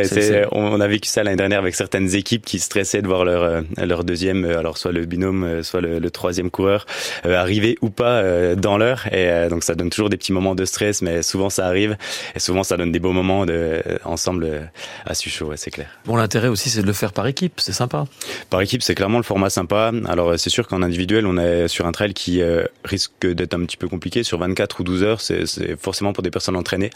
On 0.52 0.80
a 0.80 0.88
vécu 0.88 1.08
ça 1.08 1.22
l'année 1.22 1.36
dernière 1.36 1.60
avec 1.60 1.74
certaines 1.74 2.14
équipes 2.14 2.44
qui 2.44 2.58
stressaient 2.58 3.02
de 3.02 3.06
voir 3.06 3.24
leur 3.24 3.42
euh, 3.42 3.60
leur 3.78 4.04
deuxième, 4.04 4.44
euh, 4.44 4.58
alors 4.58 4.78
soit 4.78 4.92
le 4.92 5.04
binôme, 5.04 5.62
soit 5.62 5.80
le, 5.80 5.98
le 5.98 6.10
troisième 6.10 6.50
coureur 6.50 6.86
arriver 7.24 7.76
ou 7.82 7.90
pas 7.90 8.22
dans 8.56 8.78
l'heure. 8.78 9.06
Et 9.12 9.48
donc 9.48 9.64
ça 9.64 9.74
donne 9.74 9.90
toujours 9.90 10.08
des 10.08 10.16
petits 10.16 10.32
moments 10.32 10.54
de 10.54 10.64
stress, 10.64 11.02
mais 11.02 11.22
souvent 11.22 11.50
ça 11.50 11.66
arrive 11.66 11.96
et 12.34 12.40
souvent 12.40 12.62
ça 12.62 12.76
donne 12.76 12.92
des 12.92 12.98
beaux 12.98 13.12
moments 13.12 13.46
de 13.46 13.82
ensemble 14.04 14.70
à 15.06 15.14
Suchot, 15.14 15.52
c'est 15.56 15.70
clair. 15.70 15.88
Bon, 16.04 16.16
l'intérêt 16.16 16.48
aussi 16.48 16.70
c'est 16.70 16.82
de 16.82 16.86
le 16.86 16.92
faire 16.92 17.12
par 17.12 17.26
équipe, 17.26 17.60
c'est 17.60 17.72
sympa. 17.72 18.04
Par 18.50 18.60
équipe, 18.60 18.82
c'est 18.82 18.94
clairement 18.94 19.18
le 19.18 19.24
format 19.24 19.50
sympa. 19.50 19.92
Alors 20.06 20.38
c'est 20.38 20.50
sûr 20.50 20.66
qu'en 20.66 20.82
individuel, 20.82 21.26
on 21.26 21.38
est 21.38 21.68
sur 21.68 21.86
un 21.86 21.92
trail 21.92 22.14
qui 22.18 22.42
euh, 22.42 22.64
risque 22.84 23.12
d'être 23.24 23.54
un 23.54 23.64
petit 23.64 23.76
peu 23.76 23.86
compliqué. 23.86 24.24
Sur 24.24 24.40
24 24.40 24.80
ou 24.80 24.82
12 24.82 25.02
heures, 25.04 25.20
c'est 25.20 25.46
forcément 25.80 26.12
pour 26.12 26.24
des 26.24 26.32
personnes 26.32 26.56
entraînées. 26.56 26.90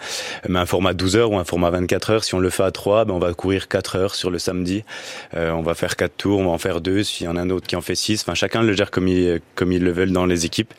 Mais 0.49 0.59
un 0.59 0.67
format 0.67 0.95
12 0.95 1.15
heures 1.15 1.31
ou 1.31 1.39
un 1.39 1.45
format 1.45 1.71
24 1.71 2.11
heures, 2.11 2.25
si 2.25 2.35
on 2.35 2.41
le 2.41 2.51
fait 2.51 2.65
à 2.65 2.73
3, 2.73 3.05
ben 3.05 3.15
on 3.15 3.21
va 3.21 3.33
courir 3.33 3.69
4 3.69 3.97
heures 3.97 4.15
sur 4.17 4.33
le 4.33 4.41
samedi. 4.41 4.83
Euh, 5.35 5.53
on 5.53 5.63
va 5.63 5.75
faire 5.75 5.95
4 5.95 6.17
tours, 6.17 6.41
on 6.41 6.47
va 6.47 6.51
en 6.51 6.59
faire 6.59 6.81
2, 6.81 7.05
s'il 7.05 7.27
y 7.27 7.29
en 7.29 7.37
a 7.37 7.41
un 7.41 7.51
autre 7.51 7.69
qui 7.69 7.77
en 7.77 7.81
fait 7.81 7.95
6. 7.95 8.23
Enfin, 8.23 8.35
chacun 8.35 8.65
le 8.65 8.73
gère 8.73 8.91
comme 8.91 9.07
il, 9.07 9.41
comme 9.55 9.71
le 9.71 9.93
veulent 9.93 10.11
dans 10.11 10.27
les 10.27 10.45
équipes. 10.45 10.75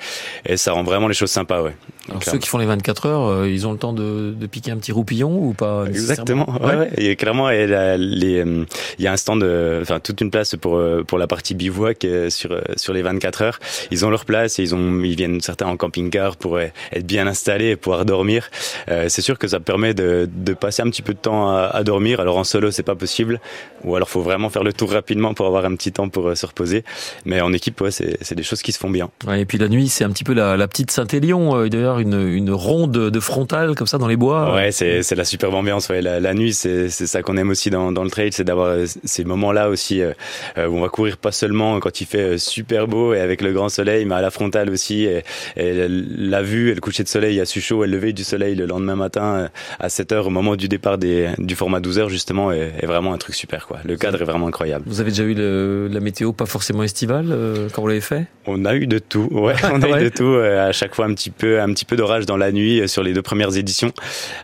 Et 0.45 0.57
ça 0.57 0.73
rend 0.73 0.83
vraiment 0.83 1.07
les 1.07 1.13
choses 1.13 1.31
sympas, 1.31 1.61
ouais. 1.61 1.75
Alors 2.09 2.21
ceux 2.21 2.37
qui 2.37 2.49
font 2.49 2.57
les 2.57 2.65
24 2.65 3.05
heures, 3.05 3.27
euh, 3.27 3.49
ils 3.49 3.65
ont 3.65 3.71
le 3.71 3.77
temps 3.77 3.93
de, 3.93 4.35
de, 4.37 4.45
piquer 4.45 4.71
un 4.71 4.77
petit 4.77 4.91
roupillon 4.91 5.41
ou 5.41 5.53
pas 5.53 5.85
Exactement. 5.87 6.49
Ouais, 6.61 6.75
ouais. 6.75 6.91
Et 6.97 7.15
clairement, 7.15 7.49
il 7.49 8.67
y 8.99 9.07
a 9.07 9.11
un 9.13 9.17
stand, 9.17 9.41
enfin 9.81 10.01
toute 10.01 10.19
une 10.19 10.29
place 10.29 10.57
pour 10.57 10.81
pour 11.07 11.17
la 11.17 11.27
partie 11.27 11.55
bivouac 11.55 12.05
sur 12.27 12.61
sur 12.75 12.91
les 12.91 13.01
24 13.01 13.41
heures. 13.41 13.59
Ils 13.89 14.05
ont 14.05 14.09
leur 14.09 14.25
place 14.25 14.32
et 14.41 14.61
ils 14.63 14.73
ils 15.03 15.15
viennent 15.15 15.41
certains 15.41 15.67
en 15.67 15.77
camping-car 15.77 16.37
pour 16.37 16.59
être 16.59 17.05
bien 17.05 17.27
installés 17.27 17.69
et 17.69 17.75
pouvoir 17.75 18.05
dormir. 18.05 18.49
Euh, 18.89 19.05
c'est 19.09 19.21
sûr 19.21 19.37
que 19.37 19.47
ça 19.47 19.59
permet 19.59 19.93
de, 19.93 20.29
de, 20.31 20.53
passer 20.53 20.81
un 20.81 20.89
petit 20.89 21.01
peu 21.01 21.13
de 21.13 21.19
temps 21.19 21.49
à, 21.49 21.63
à 21.65 21.83
dormir. 21.83 22.19
Alors 22.19 22.37
en 22.37 22.43
solo, 22.43 22.71
c'est 22.71 22.83
pas 22.83 22.95
possible, 22.95 23.39
ou 23.83 23.95
alors 23.95 24.09
faut 24.09 24.21
vraiment 24.21 24.49
faire 24.49 24.63
le 24.63 24.73
tour 24.73 24.91
rapidement 24.91 25.33
pour 25.33 25.45
avoir 25.45 25.65
un 25.65 25.75
petit 25.75 25.91
temps 25.91 26.09
pour 26.09 26.27
euh, 26.27 26.35
se 26.35 26.45
reposer. 26.45 26.83
Mais 27.25 27.41
en 27.41 27.53
équipe, 27.53 27.79
ouais, 27.81 27.91
c'est 27.91 28.35
des 28.35 28.43
choses 28.43 28.61
qui 28.61 28.71
se 28.71 28.79
font 28.79 28.89
bien. 28.89 29.09
Ouais, 29.27 29.41
et 29.41 29.45
puis 29.45 29.57
la 29.57 29.67
nuit, 29.67 29.87
c'est 29.89 30.03
un 30.03 30.09
petit 30.09 30.23
peu 30.23 30.33
la, 30.33 30.57
la 30.57 30.67
petite 30.67 30.91
Saint-Élion. 30.91 31.55
Euh, 31.55 31.69
d'ailleurs, 31.69 31.99
une, 31.99 32.27
une 32.27 32.51
ronde 32.51 32.91
de 32.91 33.19
frontal 33.19 33.75
comme 33.75 33.87
ça 33.87 33.97
dans 33.97 34.07
les 34.07 34.17
bois. 34.17 34.53
Ouais, 34.53 34.71
c'est 34.71 35.15
la 35.15 35.25
superbe 35.25 35.53
ambiance. 35.53 35.89
Ouais. 35.89 36.01
La, 36.01 36.19
la 36.19 36.33
nuit, 36.33 36.53
c'est 36.53 36.89
ça 36.89 37.21
qu'on 37.21 37.37
aime 37.37 37.49
aussi 37.49 37.69
dans, 37.69 37.91
dans 37.91 38.03
le 38.03 38.09
trail, 38.09 38.31
c'est 38.31 38.43
d'avoir 38.43 38.77
ces 39.03 39.23
moments-là 39.23 39.69
aussi 39.69 40.01
où 40.03 40.59
on 40.59 40.81
va 40.81 40.89
courir 40.89 41.17
pas 41.17 41.31
seulement 41.31 41.79
quand 41.79 42.01
il 42.01 42.07
fait 42.07 42.37
super 42.37 42.87
beau 42.87 43.13
et 43.13 43.19
avec 43.19 43.41
le 43.41 43.53
grand 43.53 43.69
soleil, 43.69 44.05
mais 44.05 44.15
la 44.23 44.31
frontale 44.31 44.69
aussi 44.69 45.05
et, 45.05 45.23
la 45.55 46.41
vue 46.41 46.71
et 46.71 46.75
le 46.75 46.81
coucher 46.81 47.03
de 47.03 47.09
soleil 47.09 47.39
à 47.39 47.45
Suchot 47.45 47.83
et 47.83 47.87
le 47.87 47.93
lever 47.93 48.13
du 48.13 48.23
soleil 48.23 48.55
le 48.55 48.65
lendemain 48.65 48.95
matin 48.95 49.49
à 49.79 49.89
7 49.89 50.11
heures 50.11 50.27
au 50.27 50.29
moment 50.29 50.55
du 50.55 50.67
départ 50.67 50.97
des, 50.97 51.29
du 51.37 51.55
format 51.55 51.79
12 51.79 51.99
heures 51.99 52.09
justement 52.09 52.51
est, 52.51 52.85
vraiment 52.85 53.13
un 53.13 53.17
truc 53.17 53.35
super 53.35 53.67
quoi. 53.67 53.79
Le 53.83 53.95
cadre 53.95 54.21
est 54.21 54.25
vraiment 54.25 54.47
incroyable. 54.47 54.85
Vous 54.87 55.01
avez 55.01 55.11
déjà 55.11 55.23
eu 55.23 55.33
le, 55.33 55.89
la 55.91 55.99
météo 55.99 56.33
pas 56.33 56.45
forcément 56.45 56.83
estivale 56.83 57.27
euh, 57.29 57.69
quand 57.71 57.81
vous 57.81 57.87
l'avez 57.87 58.01
fait? 58.01 58.25
On 58.45 58.65
a 58.65 58.75
eu 58.75 58.87
de 58.87 58.99
tout. 58.99 59.27
Ouais, 59.31 59.55
on 59.71 59.81
a 59.81 59.99
eu 59.99 60.03
de 60.03 60.09
tout. 60.09 60.23
Euh, 60.23 60.69
à 60.69 60.71
chaque 60.71 60.95
fois 60.95 61.05
un 61.05 61.13
petit 61.13 61.31
peu 61.31 61.61
un 61.61 61.71
petit 61.73 61.85
peu 61.85 61.95
d'orage 61.95 62.25
dans 62.25 62.37
la 62.37 62.51
nuit 62.51 62.81
euh, 62.81 62.87
sur 62.87 63.03
les 63.03 63.13
deux 63.13 63.21
premières 63.21 63.55
éditions, 63.55 63.91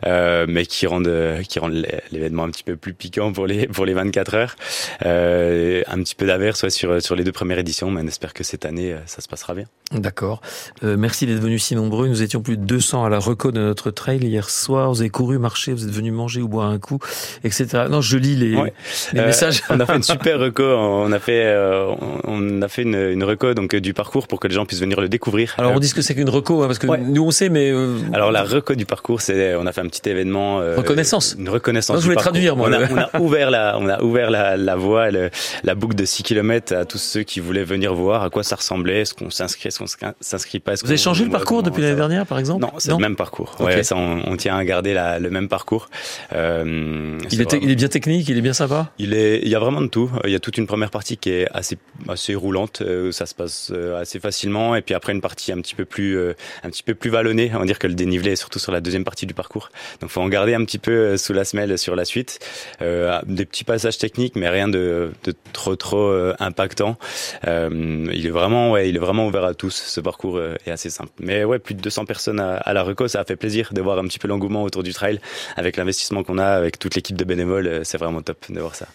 mais 0.05 0.65
qui 0.65 0.87
rendent 0.87 1.11
qui 1.47 1.59
rendent 1.59 1.85
l'événement 2.11 2.43
un 2.43 2.49
petit 2.49 2.63
peu 2.63 2.75
plus 2.75 2.93
piquant 2.93 3.31
pour 3.31 3.47
les 3.47 3.67
pour 3.67 3.85
les 3.85 3.93
24 3.93 4.35
heures. 4.35 4.55
un 5.01 6.03
petit 6.03 6.15
peu 6.15 6.25
d'averse 6.25 6.67
sur 6.69 7.01
sur 7.01 7.15
les 7.15 7.23
deux 7.23 7.31
premières 7.31 7.59
éditions, 7.59 7.91
mais 7.91 8.01
on 8.01 8.07
espère 8.07 8.33
que 8.33 8.43
cette 8.43 8.65
année 8.65 8.95
ça 9.05 9.21
se 9.21 9.27
passera 9.27 9.53
bien. 9.53 9.65
D'accord. 9.91 10.41
Euh, 10.83 10.97
merci 10.97 11.25
d'être 11.25 11.39
venus 11.39 11.63
si 11.63 11.75
nombreux. 11.75 12.07
Nous 12.07 12.21
étions 12.21 12.41
plus 12.41 12.57
de 12.57 12.63
200 12.63 13.05
à 13.05 13.09
la 13.09 13.17
reco 13.17 13.51
de 13.51 13.59
notre 13.59 13.89
trail 13.89 14.19
hier 14.19 14.47
soir. 14.49 14.91
Vous 14.91 15.01
avez 15.01 15.09
couru, 15.09 15.39
marché, 15.39 15.73
vous 15.73 15.83
êtes 15.83 15.91
venus 15.91 16.13
manger 16.13 16.41
ou 16.41 16.47
boire 16.47 16.69
un 16.69 16.77
coup, 16.77 16.99
etc. 17.43 17.85
Non, 17.89 17.99
je 17.99 18.17
lis 18.17 18.35
les, 18.35 18.51
les 18.51 19.19
euh, 19.19 19.25
messages. 19.25 19.63
on 19.69 19.79
a 19.79 19.87
fait 19.87 19.95
une 19.95 20.03
super 20.03 20.39
reco. 20.39 20.63
On 20.63 21.11
a 21.11 21.17
fait, 21.17 21.43
euh, 21.43 21.91
on 22.25 22.61
a 22.61 22.67
fait 22.67 22.83
une, 22.83 22.95
une 22.95 23.23
reco 23.23 23.55
donc 23.55 23.75
du 23.75 23.95
parcours 23.95 24.27
pour 24.27 24.39
que 24.39 24.47
les 24.47 24.53
gens 24.53 24.67
puissent 24.67 24.79
venir 24.79 25.01
le 25.01 25.09
découvrir. 25.09 25.55
Alors 25.57 25.71
on 25.73 25.79
dit 25.79 25.91
que 25.91 26.03
c'est 26.03 26.13
qu'une 26.13 26.29
reco 26.29 26.61
hein, 26.61 26.67
parce 26.67 26.77
que 26.77 26.85
nous 26.85 27.25
on 27.25 27.31
sait, 27.31 27.49
mais 27.49 27.73
alors 28.13 28.31
la 28.31 28.43
reco 28.43 28.75
du 28.75 28.85
parcours, 28.85 29.21
c'est 29.21 29.55
on 29.55 29.65
a 29.65 29.71
fait 29.71 29.81
un 29.81 29.87
petit 29.87 30.07
événement. 30.07 30.57
reconnaissance. 30.57 31.35
Une 31.39 31.49
reconnaissance. 31.49 31.95
Non, 31.95 32.01
je 32.01 32.05
voulais 32.05 32.15
traduire 32.15 32.55
moi. 32.55 32.69
On 32.69 32.73
a, 32.73 32.91
on 32.91 32.97
a, 32.97 33.19
ouvert 33.19 33.49
la, 33.49 33.75
on 33.79 33.89
a 33.89 34.03
ouvert 34.03 34.29
la, 34.29 34.55
la 34.55 34.75
voie, 34.75 35.07
la 35.09 35.75
boucle 35.75 35.95
de 35.95 36.05
6 36.05 36.21
km 36.21 36.75
à 36.75 36.85
tous 36.85 36.99
ceux 36.99 37.23
qui 37.23 37.39
voulaient 37.39 37.63
venir 37.63 37.95
voir 37.95 38.21
à 38.21 38.29
quoi 38.29 38.43
ça 38.43 38.55
ressemblait, 38.55 39.01
est-ce 39.01 39.15
qu'on 39.15 39.31
s'inscrit, 39.31 39.58
est-ce 39.67 39.79
qu'on 39.79 40.13
s'inscrit 40.21 40.59
pas. 40.59 40.75
Vous 40.75 40.87
avez 40.87 40.97
changé 40.97 41.23
le 41.23 41.29
parcours 41.31 41.63
depuis 41.63 41.81
l'année 41.81 41.95
dernière, 41.95 42.25
par 42.25 42.39
exemple 42.39 42.61
Non, 42.61 42.71
c'est 42.77 42.91
le 42.91 42.97
même 42.97 43.15
parcours. 43.15 43.55
Ouais, 43.59 43.83
ça, 43.83 43.95
on, 43.95 44.37
tient 44.37 44.55
à 44.55 44.63
garder 44.63 44.93
la, 44.93 45.19
le 45.19 45.29
même 45.29 45.49
parcours. 45.49 45.89
Euh, 46.33 47.17
il, 47.31 47.41
est 47.41 47.53
il, 47.61 47.69
est 47.69 47.75
bien 47.75 47.87
technique, 47.87 48.27
il 48.29 48.37
est 48.37 48.41
bien 48.41 48.53
sympa. 48.53 48.91
Il 48.97 49.13
est, 49.13 49.39
il 49.41 49.49
y 49.49 49.55
a 49.55 49.59
vraiment 49.59 49.81
de 49.81 49.87
tout. 49.87 50.09
Il 50.25 50.31
y 50.31 50.35
a 50.35 50.39
toute 50.39 50.57
une 50.57 50.67
première 50.67 50.91
partie 50.91 51.17
qui 51.17 51.31
est 51.31 51.47
assez, 51.53 51.77
assez 52.07 52.35
roulante, 52.35 52.81
euh, 52.81 53.11
ça 53.11 53.25
se 53.25 53.35
passe 53.35 53.71
euh, 53.73 53.99
assez 53.99 54.19
facilement, 54.19 54.75
et 54.75 54.81
puis 54.81 54.95
après 54.95 55.13
une 55.13 55.21
partie 55.21 55.51
un 55.51 55.57
petit 55.57 55.75
peu 55.75 55.85
plus, 55.85 56.17
un 56.63 56.69
petit 56.69 56.83
peu 56.83 56.95
plus 56.95 57.09
vallonnée. 57.09 57.51
On 57.53 57.59
va 57.59 57.65
dire 57.65 57.79
que 57.79 57.87
le 57.87 57.95
dénivelé 57.95 58.31
est 58.31 58.37
surtout 58.37 58.59
sur 58.59 58.71
la 58.71 58.81
deuxième 58.81 59.03
partie 59.03 59.25
du 59.25 59.33
parcours. 59.33 59.69
Donc, 60.01 60.09
faut 60.09 60.21
en 60.21 60.29
garder 60.29 60.53
un 60.53 60.63
petit 60.63 60.79
peu 60.79 61.17
sous 61.17 61.33
la 61.33 61.43
semelle 61.43 61.77
sur 61.77 61.95
la 61.95 62.05
suite. 62.05 62.39
des 62.79 63.45
petits 63.45 63.63
passages 63.63 63.97
techniques, 63.97 64.35
mais 64.35 64.49
rien 64.49 64.67
de, 64.67 65.11
de 65.23 65.33
trop 65.53 65.75
trop 65.75 66.11
impactant. 66.39 66.97
il 67.45 68.25
est 68.25 68.29
vraiment, 68.29 68.71
ouais, 68.71 68.89
il 68.89 68.95
est 68.95 68.99
vraiment 68.99 69.27
ouvert 69.27 69.43
à 69.43 69.48
tous. 69.53 69.71
Ce 69.71 70.01
parcours 70.01 70.41
est 70.41 70.71
assez 70.71 70.89
simple. 70.89 71.11
Mais 71.19 71.43
ouais, 71.43 71.59
plus 71.59 71.75
de 71.75 71.81
200 71.81 72.05
personnes 72.05 72.39
à, 72.39 72.73
la 72.73 72.83
Reco, 72.83 73.07
ça 73.07 73.21
a 73.21 73.25
fait 73.25 73.35
plaisir 73.35 73.69
de 73.73 73.81
voir 73.81 73.97
un 73.97 74.03
petit 74.05 74.19
peu 74.19 74.27
l'engouement 74.27 74.63
autour 74.63 74.83
du 74.83 74.93
trail 74.93 75.19
avec 75.55 75.77
l'investissement 75.77 76.23
qu'on 76.23 76.37
a, 76.37 76.47
avec 76.47 76.79
toute 76.79 76.95
l'équipe 76.95 77.17
de 77.17 77.23
bénévoles. 77.23 77.67
Euh, 77.67 77.83
c'est 77.83 77.97
vraiment 77.97 78.21
top 78.21 78.45
de 78.49 78.59
voir 78.59 78.75
ça. 78.75 78.87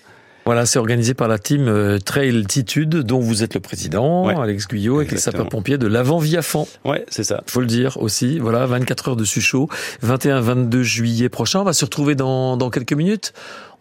Voilà, 0.44 0.66
c'est 0.66 0.78
organisé 0.78 1.14
par 1.14 1.28
la 1.28 1.38
team 1.38 1.68
euh, 1.68 1.98
Trail 1.98 2.44
Titude, 2.46 2.90
dont 2.90 3.20
vous 3.20 3.42
êtes 3.42 3.54
le 3.54 3.60
président, 3.60 4.28
Alex 4.28 4.68
Guyot, 4.68 4.98
avec 4.98 5.12
les 5.12 5.18
sapeurs-pompiers 5.18 5.78
de 5.78 5.86
l'avant 5.86 6.18
Viafan. 6.18 6.68
Ouais, 6.84 7.04
c'est 7.08 7.24
ça. 7.24 7.42
Faut 7.46 7.60
le 7.60 7.66
dire 7.66 7.96
aussi. 7.96 8.38
Voilà, 8.38 8.66
24 8.66 9.08
heures 9.08 9.16
de 9.16 9.24
Suchot, 9.24 9.68
21-22 10.04 10.82
juillet 10.82 11.28
prochain. 11.28 11.60
On 11.60 11.64
va 11.64 11.72
se 11.72 11.84
retrouver 11.84 12.14
dans, 12.14 12.56
dans 12.56 12.70
quelques 12.70 12.92
minutes. 12.92 13.32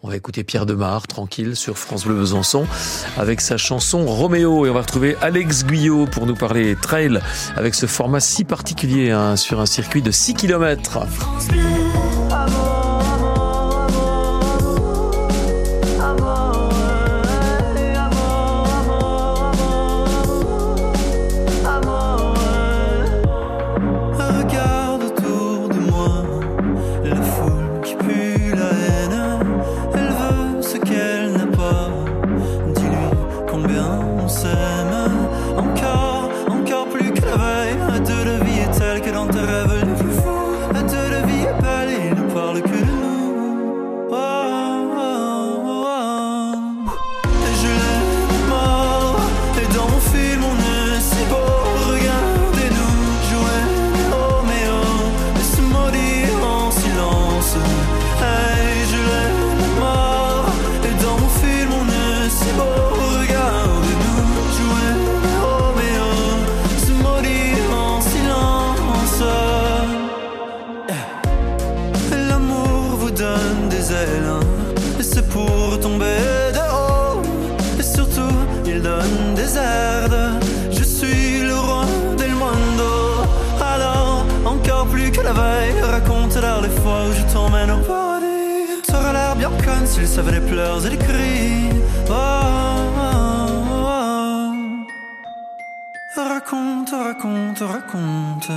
On 0.02 0.08
va 0.08 0.16
écouter 0.16 0.44
Pierre 0.44 0.66
Demar, 0.66 1.06
tranquille, 1.06 1.56
sur 1.56 1.78
France 1.78 2.04
Bleu 2.04 2.14
Besançon, 2.14 2.66
avec 3.16 3.40
sa 3.40 3.56
chanson 3.56 4.04
Roméo. 4.04 4.66
Et 4.66 4.70
on 4.70 4.74
va 4.74 4.82
retrouver 4.82 5.16
Alex 5.22 5.64
Guyot 5.64 6.06
pour 6.06 6.26
nous 6.26 6.34
parler 6.34 6.76
trail, 6.80 7.20
avec 7.56 7.74
ce 7.74 7.86
format 7.86 8.20
si 8.20 8.44
particulier, 8.44 9.10
hein, 9.10 9.36
sur 9.36 9.60
un 9.60 9.66
circuit 9.66 10.02
de 10.02 10.10
6 10.10 10.34
km. 10.34 11.06
France 11.08 11.48
Bleu. 11.48 11.83
andere 39.24 39.73
savait 90.14 90.38
les 90.38 90.40
pleurs 90.40 90.86
et 90.86 90.90
les 90.90 90.96
cris. 90.96 91.70
Oh, 92.08 92.12
oh, 92.12 93.48
oh. 93.70 94.52
Raconte, 96.16 96.90
raconte, 96.90 97.58
raconte. 97.58 98.50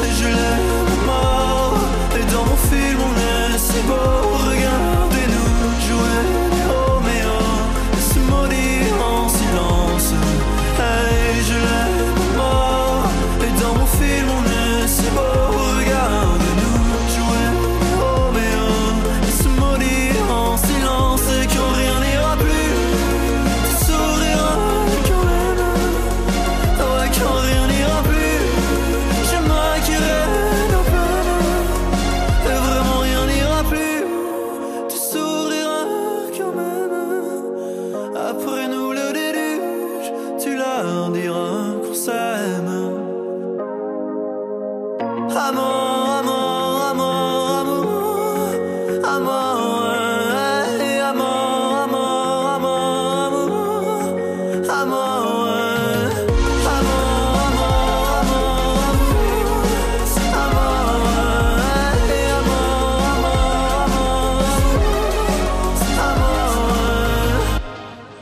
L'aime 0.00 0.67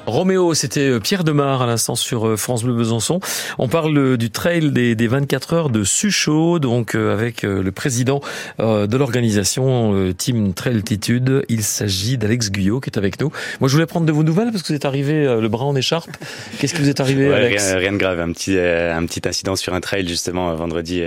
Roméo, 0.07 0.55
c'était 0.55 0.89
euh, 0.89 1.01
Pierre 1.01 1.25
Demar 1.25 1.63
à 1.63 1.67
l'instant 1.67 1.97
sur 1.97 2.29
euh, 2.29 2.37
France 2.37 2.63
Bleu 2.63 2.75
Besançon. 2.75 3.19
On 3.59 3.67
parle 3.67 3.99
euh, 3.99 4.17
du 4.17 4.31
trail 4.31 4.71
des, 4.71 4.95
des 4.95 5.09
24 5.09 5.53
heures 5.53 5.71
de 5.71 5.83
Suchot, 5.83 6.61
donc 6.61 6.95
avec 6.95 7.43
le 7.43 7.71
président 7.73 8.21
de 8.59 8.97
l'organisation 8.97 10.13
Team 10.17 10.55
Trail 10.55 10.77
Altitude. 10.77 11.45
Il 11.49 11.63
s'agit 11.63 12.19
d'Alex 12.19 12.51
Guyot 12.51 12.81
qui 12.81 12.91
est 12.91 12.99
avec 12.99 13.21
nous. 13.21 13.31
Moi, 13.61 13.69
je 13.69 13.75
voulais 13.75 13.87
prendre 13.87 14.07
de 14.07 14.13
vos 14.13 14.23
nouvelles 14.23 14.51
parce 14.51 14.63
que 14.63 14.69
vous 14.69 14.75
êtes 14.75 14.85
arrivé 14.85 15.25
le 15.25 15.49
bras 15.49 15.65
en 15.65 15.75
écharpe. 15.75 16.11
Qu'est-ce 16.59 16.75
qui 16.75 16.83
vous 16.83 16.89
est 16.89 17.01
arrivé, 17.01 17.33
Alex? 17.33 17.75
rien, 17.75 17.93
de 17.93 17.97
grave, 17.97 18.21
un 18.21 18.33
petit 18.33 18.59
un 18.59 19.05
petit 19.07 19.27
incident 19.29 19.57
sur 19.57 19.75
un 19.75 19.81
trail 19.81 20.07
justement 20.07 20.55
vendredi 20.55 21.03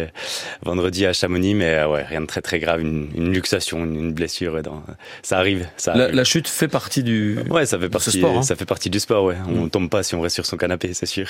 vendredi 0.63 1.05
à 1.05 1.13
Chamonix, 1.13 1.55
mais 1.55 1.83
ouais, 1.85 2.03
rien 2.03 2.21
de 2.21 2.27
très 2.27 2.41
très 2.41 2.59
grave, 2.59 2.81
une, 2.81 3.09
une 3.15 3.31
luxation, 3.31 3.83
une, 3.83 4.13
blessure. 4.13 4.61
Dans... 4.61 4.83
Ça 5.21 5.37
arrive. 5.37 5.67
Ça 5.77 5.93
La, 5.95 6.23
chute 6.23 6.47
fait 6.47 6.67
partie 6.67 7.03
du. 7.03 7.39
Ouais, 7.49 7.65
ça 7.65 7.79
fait 7.79 7.89
partie. 7.89 8.11
Sport, 8.11 8.37
hein. 8.37 8.43
Ça 8.43 8.55
fait 8.55 8.65
partie 8.65 8.88
du 8.89 8.99
sport, 8.99 9.25
ouais. 9.25 9.37
On 9.47 9.65
mm. 9.65 9.69
tombe 9.69 9.89
pas 9.89 10.03
si 10.03 10.15
on 10.15 10.21
reste 10.21 10.35
sur 10.35 10.45
son 10.45 10.57
canapé, 10.57 10.93
c'est 10.93 11.05
sûr. 11.05 11.27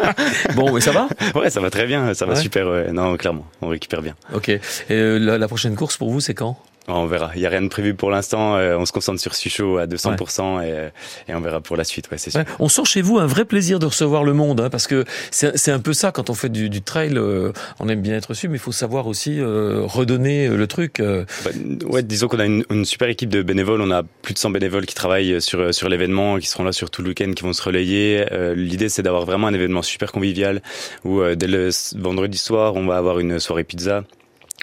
bon, 0.54 0.72
mais 0.72 0.80
ça 0.80 0.92
va? 0.92 1.08
Ouais, 1.34 1.50
ça 1.50 1.60
va 1.60 1.70
très 1.70 1.86
bien, 1.86 2.14
ça 2.14 2.26
va 2.26 2.36
super. 2.36 2.66
Ouais. 2.66 2.92
Non, 2.92 3.16
clairement, 3.16 3.46
on 3.62 3.68
récupère 3.68 4.02
bien. 4.02 4.14
Ok. 4.32 4.48
Et 4.48 4.60
euh, 4.90 5.18
la 5.18 5.48
prochaine 5.48 5.76
course 5.76 5.96
pour 5.96 6.10
vous, 6.10 6.20
c'est 6.20 6.34
quand? 6.34 6.58
On 6.88 7.06
verra. 7.06 7.30
Il 7.34 7.40
y 7.40 7.46
a 7.46 7.48
rien 7.48 7.62
de 7.62 7.68
prévu 7.68 7.94
pour 7.94 8.10
l'instant. 8.10 8.56
Euh, 8.56 8.76
on 8.76 8.84
se 8.84 8.92
concentre 8.92 9.20
sur 9.20 9.34
Sucho 9.34 9.78
à 9.78 9.86
200% 9.86 10.62
et, 10.62 10.90
et, 11.28 11.34
on 11.34 11.40
verra 11.40 11.60
pour 11.60 11.76
la 11.76 11.84
suite. 11.84 12.10
Ouais, 12.10 12.18
c'est 12.18 12.30
sûr. 12.30 12.44
On 12.58 12.68
sent 12.68 12.84
chez 12.84 13.02
vous 13.02 13.18
un 13.18 13.26
vrai 13.26 13.44
plaisir 13.44 13.78
de 13.78 13.86
recevoir 13.86 14.24
le 14.24 14.34
monde, 14.34 14.60
hein, 14.60 14.70
parce 14.70 14.86
que 14.86 15.04
c'est 15.30 15.70
un 15.70 15.80
peu 15.80 15.92
ça 15.92 16.12
quand 16.12 16.30
on 16.30 16.34
fait 16.34 16.50
du, 16.50 16.68
du 16.68 16.82
trail. 16.82 17.16
Euh, 17.16 17.52
on 17.80 17.88
aime 17.88 18.02
bien 18.02 18.14
être 18.14 18.26
reçu, 18.26 18.48
mais 18.48 18.56
il 18.56 18.60
faut 18.60 18.72
savoir 18.72 19.06
aussi 19.06 19.40
euh, 19.40 19.82
redonner 19.84 20.48
le 20.48 20.66
truc. 20.66 21.00
Bah, 21.00 21.50
ouais, 21.86 22.02
disons 22.02 22.28
qu'on 22.28 22.38
a 22.38 22.46
une, 22.46 22.64
une, 22.70 22.84
super 22.84 23.08
équipe 23.08 23.30
de 23.30 23.42
bénévoles. 23.42 23.80
On 23.80 23.90
a 23.90 24.02
plus 24.02 24.34
de 24.34 24.38
100 24.38 24.50
bénévoles 24.50 24.86
qui 24.86 24.94
travaillent 24.94 25.40
sur 25.40 25.72
sur 25.72 25.88
l'événement, 25.88 26.38
qui 26.38 26.46
seront 26.46 26.64
là 26.64 26.72
sur 26.72 26.90
tout 26.90 27.02
le 27.02 27.08
week-end, 27.08 27.32
qui 27.34 27.42
vont 27.42 27.52
se 27.52 27.62
relayer. 27.62 28.26
L'idée, 28.54 28.88
c'est 28.88 29.02
d'avoir 29.02 29.24
vraiment 29.24 29.46
un 29.46 29.54
événement 29.54 29.82
super 29.82 30.12
convivial 30.12 30.62
où 31.04 31.22
dès 31.34 31.46
le 31.46 31.70
vendredi 31.96 32.38
soir, 32.38 32.74
on 32.76 32.86
va 32.86 32.96
avoir 32.96 33.18
une 33.18 33.38
soirée 33.38 33.64
pizza 33.64 34.04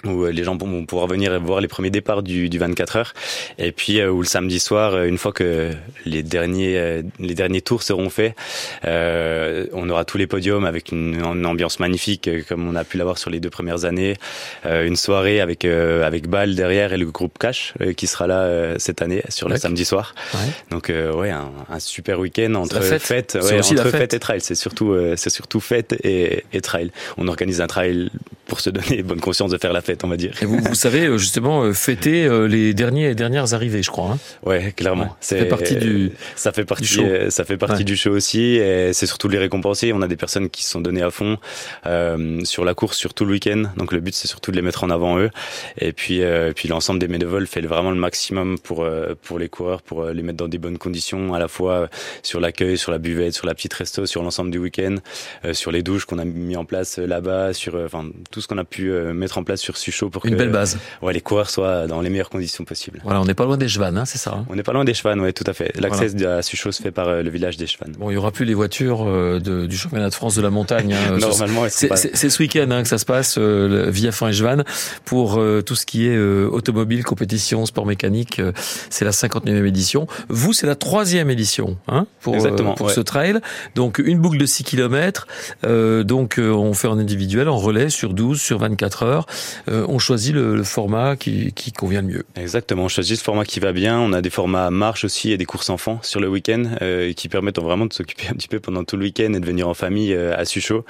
où 0.04 0.24
euh, 0.24 0.30
les 0.30 0.44
gens 0.44 0.56
vont 0.56 0.84
pouvoir 0.84 1.06
venir 1.06 1.38
voir 1.40 1.60
les 1.60 1.68
premiers 1.68 1.90
départs 1.90 2.22
du, 2.22 2.48
du 2.48 2.58
24 2.58 2.96
heures. 2.96 3.14
Et 3.58 3.72
puis 3.72 4.00
euh, 4.00 4.10
où 4.10 4.20
le 4.20 4.26
samedi 4.26 4.58
soir 4.58 4.94
euh, 4.94 5.06
une 5.06 5.18
fois 5.18 5.32
que 5.32 5.70
les 6.04 6.22
derniers 6.22 7.02
les 7.18 7.34
derniers 7.34 7.60
tours 7.60 7.82
seront 7.82 8.10
faits 8.10 8.34
euh, 8.84 9.66
on 9.72 9.88
aura 9.88 10.04
tous 10.04 10.18
les 10.18 10.26
podiums 10.26 10.64
avec 10.64 10.92
une, 10.92 11.22
ambiance 11.22 11.80
magnifique 11.80 12.28
comme 12.48 12.68
on 12.68 12.76
a 12.76 12.84
pu 12.84 12.96
l'avoir 12.98 13.18
sur 13.18 13.30
les 13.30 13.40
deux 13.40 13.50
premières 13.50 13.84
années. 13.84 14.16
Euh, 14.66 14.86
une 14.86 14.96
soirée 14.96 15.40
avec 15.40 15.64
avec 15.64 16.28
Bal 16.28 16.54
derrière 16.54 16.92
et 16.92 16.96
le 16.96 17.06
groupe 17.06 17.38
Cash 17.38 17.74
qui 17.96 18.06
sera 18.06 18.26
là 18.26 18.78
cette 18.78 19.02
année 19.02 19.22
sur 19.28 19.48
le 19.48 19.56
samedi 19.56 19.84
soir. 19.84 20.14
Ouais. 20.34 20.40
donc 20.70 20.92
ouais 21.16 21.30
un, 21.30 21.50
un, 21.68 21.78
super 21.78 22.18
week-end 22.20 22.54
entre 22.54 22.80
fête, 22.80 23.02
fête 23.02 23.38
ouais, 23.40 23.58
entre 23.58 23.90
fête. 23.90 24.14
et 24.14 24.18
trail. 24.18 24.40
C'est 24.40 24.54
surtout 24.54 24.96
c'est 25.16 25.30
surtout 25.30 25.60
fête 25.60 25.94
et, 26.04 26.44
et 26.52 26.60
trail. 26.60 26.90
On 27.18 27.28
organise 27.28 27.60
un 27.60 27.66
trail 27.66 28.10
pour 28.46 28.60
se 28.60 28.70
donner 28.70 29.02
bonne 29.02 29.20
conscience 29.20 29.50
de 29.50 29.58
faire 29.58 29.72
la 29.72 29.80
fête, 29.80 29.91
on 30.02 30.08
va 30.08 30.16
dire. 30.16 30.34
Et 30.42 30.46
vous, 30.46 30.58
vous 30.58 30.74
savez 30.74 31.06
euh, 31.06 31.18
justement 31.18 31.62
euh, 31.62 31.72
fêter 31.72 32.24
euh, 32.24 32.46
les 32.46 32.74
derniers 32.74 33.10
et 33.10 33.14
dernières 33.14 33.54
arrivées, 33.54 33.82
je 33.82 33.90
crois. 33.90 34.12
Hein 34.12 34.18
ouais, 34.44 34.72
clairement. 34.76 35.16
ça 35.20 35.36
fait 35.36 35.46
partie 35.46 35.76
du. 35.76 36.12
Ça 36.36 36.52
fait 36.52 36.64
partie. 36.64 36.82
Du 36.82 36.88
show. 36.88 37.30
Ça 37.30 37.44
fait 37.44 37.56
partie 37.56 37.84
du 37.84 37.96
show 37.96 38.10
aussi, 38.10 38.56
et 38.56 38.92
c'est 38.92 39.06
surtout 39.06 39.28
les 39.28 39.38
récompenser. 39.38 39.92
On 39.92 40.02
a 40.02 40.08
des 40.08 40.16
personnes 40.16 40.50
qui 40.50 40.64
se 40.64 40.70
sont 40.70 40.80
données 40.80 41.02
à 41.02 41.10
fond 41.10 41.38
euh, 41.86 42.44
sur 42.44 42.64
la 42.64 42.74
course, 42.74 42.96
sur 42.96 43.14
tout 43.14 43.24
le 43.24 43.32
week-end. 43.32 43.64
Donc 43.76 43.92
le 43.92 44.00
but, 44.00 44.14
c'est 44.14 44.28
surtout 44.28 44.50
de 44.50 44.56
les 44.56 44.62
mettre 44.62 44.84
en 44.84 44.90
avant 44.90 45.18
eux. 45.18 45.30
Et 45.78 45.92
puis, 45.92 46.22
euh, 46.22 46.52
puis 46.54 46.68
l'ensemble 46.68 46.98
des 46.98 47.08
bénévoles 47.08 47.46
fait 47.46 47.60
vraiment 47.60 47.90
le 47.90 47.96
maximum 47.96 48.58
pour 48.58 48.86
pour 49.22 49.38
les 49.38 49.48
coureurs, 49.48 49.82
pour 49.82 50.06
les 50.06 50.22
mettre 50.22 50.38
dans 50.38 50.48
des 50.48 50.58
bonnes 50.58 50.78
conditions, 50.78 51.34
à 51.34 51.38
la 51.38 51.48
fois 51.48 51.88
sur 52.22 52.40
l'accueil, 52.40 52.78
sur 52.78 52.92
la 52.92 52.98
buvette, 52.98 53.34
sur 53.34 53.46
la 53.46 53.54
petite 53.54 53.74
resto, 53.74 54.06
sur 54.06 54.22
l'ensemble 54.22 54.50
du 54.50 54.58
week-end, 54.58 54.96
sur 55.52 55.70
les 55.70 55.82
douches 55.82 56.04
qu'on 56.04 56.18
a 56.18 56.24
mis 56.24 56.56
en 56.56 56.64
place 56.64 56.98
là-bas, 56.98 57.52
sur 57.52 57.74
enfin 57.74 58.10
tout 58.30 58.40
ce 58.40 58.48
qu'on 58.48 58.58
a 58.58 58.64
pu 58.64 58.90
euh, 58.90 59.12
mettre 59.12 59.38
en 59.38 59.44
place 59.44 59.60
sur 59.60 59.76
Sucho 59.82 60.08
pour 60.10 60.24
une 60.26 60.36
belle 60.36 60.50
base. 60.50 60.78
Ouais, 61.02 61.12
les 61.12 61.20
coureurs 61.20 61.50
soient 61.50 61.86
dans 61.86 62.00
les 62.00 62.10
meilleures 62.10 62.30
conditions 62.30 62.64
possibles. 62.64 63.00
Voilà, 63.04 63.20
on 63.20 63.24
n'est 63.24 63.34
pas 63.34 63.44
loin 63.44 63.56
des 63.56 63.68
Chevannes, 63.68 63.98
hein, 63.98 64.04
c'est 64.04 64.18
ça. 64.18 64.32
Hein 64.34 64.46
on 64.48 64.54
n'est 64.54 64.62
pas 64.62 64.72
loin 64.72 64.84
des 64.84 64.94
Chevannes, 64.94 65.20
ouais, 65.20 65.32
tout 65.32 65.44
à 65.46 65.52
fait. 65.52 65.72
L'accès 65.78 66.24
à 66.24 66.42
Sucho 66.42 66.72
se 66.72 66.82
fait 66.82 66.90
par 66.90 67.08
euh, 67.08 67.22
le 67.22 67.30
village 67.30 67.56
des 67.56 67.66
Chevannes. 67.66 67.94
Bon, 67.98 68.10
il 68.10 68.14
y 68.14 68.16
aura 68.16 68.30
plus 68.30 68.44
les 68.44 68.54
voitures 68.54 69.04
euh, 69.06 69.40
de, 69.40 69.66
du 69.66 69.76
championnat 69.76 70.08
de 70.08 70.14
France 70.14 70.34
de 70.36 70.42
la 70.42 70.50
montagne. 70.50 70.94
Hein, 70.94 71.18
Normalement, 71.20 71.64
c'est 71.68 71.88
pas... 71.88 71.96
ce 71.96 72.42
week-end 72.42 72.70
hein, 72.70 72.82
que 72.82 72.88
ça 72.88 72.98
se 72.98 73.04
passe 73.04 73.38
via 73.38 74.12
Fin 74.12 74.28
et 74.28 74.32
Chevannes 74.32 74.64
pour 75.04 75.40
tout 75.66 75.74
ce 75.74 75.86
qui 75.86 76.06
est 76.06 76.18
automobile, 76.18 77.04
compétition, 77.04 77.66
sport 77.66 77.86
mécanique. 77.86 78.40
c'est 78.90 79.04
la 79.04 79.10
59e 79.10 79.64
édition. 79.66 80.06
Vous, 80.28 80.52
c'est 80.52 80.66
la 80.66 80.76
troisième 80.76 81.30
édition 81.30 81.76
hein, 81.88 82.06
pour, 82.20 82.34
Exactement, 82.34 82.74
pour 82.74 82.90
ce 82.90 83.00
trail. 83.00 83.40
Donc 83.74 83.98
une 83.98 84.18
boucle 84.18 84.38
de 84.38 84.46
6 84.46 84.64
km. 84.64 85.26
donc 85.64 86.38
on 86.38 86.72
fait 86.74 86.88
en 86.88 86.98
individuel, 86.98 87.48
en 87.48 87.58
relais 87.58 87.88
sur 87.88 88.14
12, 88.14 88.40
sur 88.40 88.58
24 88.58 89.02
heures. 89.02 89.26
Euh, 89.72 89.86
on 89.88 89.98
choisit 89.98 90.34
le, 90.34 90.62
format 90.64 91.16
qui, 91.16 91.52
convient 91.76 92.02
le 92.02 92.08
mieux. 92.08 92.24
Exactement, 92.36 92.84
on 92.84 92.88
choisit 92.88 93.16
ce 93.16 93.24
format 93.24 93.44
qui 93.44 93.58
va 93.58 93.72
bien. 93.72 93.98
On 93.98 94.12
a 94.12 94.20
des 94.20 94.30
formats 94.30 94.70
marche 94.70 95.04
aussi 95.04 95.32
et 95.32 95.38
des 95.38 95.44
courses 95.44 95.70
enfants 95.70 95.98
sur 96.02 96.20
le 96.20 96.28
week-end 96.28 96.64
euh, 96.82 97.12
qui 97.12 97.28
permettent 97.28 97.58
vraiment 97.58 97.86
de 97.86 97.92
s'occuper 97.92 98.28
un 98.28 98.34
petit 98.34 98.48
peu 98.48 98.60
pendant 98.60 98.84
tout 98.84 98.96
le 98.96 99.04
week-end 99.04 99.32
et 99.32 99.40
de 99.40 99.46
venir 99.46 99.68
en 99.68 99.74
famille 99.74 100.12
euh, 100.12 100.36
à 100.36 100.44
Suchot. 100.44 100.84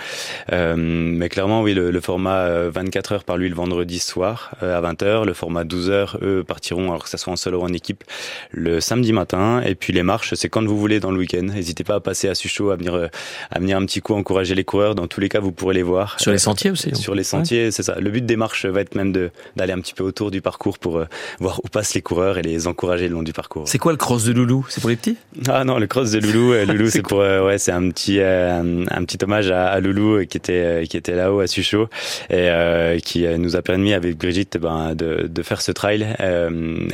mais 0.50 1.28
clairement, 1.28 1.62
oui, 1.62 1.74
le, 1.74 2.00
format 2.00 2.68
24 2.68 3.12
heures 3.12 3.24
par 3.24 3.36
lui 3.36 3.48
le 3.48 3.54
vendredi 3.54 4.00
soir 4.00 4.56
à 4.60 4.80
20h. 4.80 5.24
Le 5.24 5.34
format 5.34 5.64
12 5.64 5.90
heures, 5.90 6.18
eux, 6.22 6.42
partiront, 6.44 6.90
alors 6.90 7.04
que 7.04 7.10
ça 7.10 7.18
soit 7.18 7.32
en 7.32 7.36
solo 7.36 7.60
ou 7.60 7.64
en 7.64 7.72
équipe, 7.72 8.02
le 8.50 8.80
samedi 8.80 9.12
matin. 9.12 9.62
Et 9.62 9.76
puis 9.76 9.92
les 9.92 10.02
marches, 10.02 10.34
c'est 10.34 10.48
quand 10.48 10.64
vous 10.64 10.78
voulez 10.78 10.98
dans 10.98 11.12
le 11.12 11.18
week-end. 11.18 11.42
N'hésitez 11.42 11.84
pas 11.84 11.96
à 11.96 12.00
passer 12.00 12.28
à 12.28 12.34
Suchot, 12.34 12.70
à 12.70 12.76
venir, 12.76 13.08
à 13.50 13.58
venir 13.58 13.76
un 13.76 13.86
petit 13.86 14.00
coup 14.00 14.14
encourager 14.14 14.54
les 14.54 14.64
coureurs. 14.64 14.94
Dans 14.94 15.06
tous 15.06 15.20
les 15.20 15.28
cas, 15.28 15.38
vous 15.38 15.52
pourrez 15.52 15.74
les 15.74 15.82
voir. 15.82 16.18
Sur 16.18 16.32
les 16.32 16.38
sentiers 16.38 16.70
aussi. 16.70 16.94
Sur 16.96 17.14
les 17.14 17.24
sentiers, 17.24 17.70
c'est 17.70 17.84
ça. 17.84 18.00
Le 18.00 18.10
but 18.10 18.26
des 18.26 18.36
marches 18.36 18.66
va 18.72 18.80
être 18.80 18.94
même 18.94 19.12
d'aller 19.56 19.72
un 19.72 19.80
petit 19.80 19.94
peu 19.94 20.04
autour 20.04 20.30
du 20.30 20.40
parcours 20.40 20.78
pour 20.78 21.04
voir 21.38 21.60
où 21.64 21.68
passent 21.68 21.94
les 21.94 22.02
coureurs 22.02 22.38
et 22.38 22.42
les 22.42 22.66
encourager 22.66 23.08
le 23.08 23.14
long 23.14 23.22
du 23.22 23.32
parcours. 23.32 23.68
C'est 23.68 23.78
quoi 23.78 23.92
le 23.92 23.98
cross 23.98 24.24
de 24.24 24.32
Loulou? 24.32 24.66
C'est 24.68 24.80
pour 24.80 24.90
les 24.90 24.96
petits? 24.96 25.16
Ah 25.48 25.64
non, 25.64 25.78
le 25.78 25.86
cross 25.86 26.10
de 26.10 26.18
Loulou, 26.18 26.54
Loulou 26.66 26.90
c'est 26.90 27.02
pour 27.02 27.18
ouais, 27.18 27.58
c'est 27.58 27.72
un 27.72 27.90
petit 27.90 28.20
un, 28.20 29.04
petit 29.04 29.18
hommage 29.22 29.50
à, 29.50 29.78
Loulou 29.80 30.24
qui 30.26 30.36
était 30.36 30.84
qui 30.88 30.96
était 30.96 31.14
là-haut 31.14 31.40
à 31.40 31.46
Suchot 31.46 31.88
et 32.30 32.98
qui 33.04 33.26
nous 33.38 33.56
a 33.56 33.62
permis 33.62 33.92
avec 33.92 34.16
Brigitte 34.16 34.58
ben, 34.58 34.94
de, 34.94 35.28
de 35.28 35.42
faire 35.42 35.60
ce 35.60 35.72
trail 35.72 36.06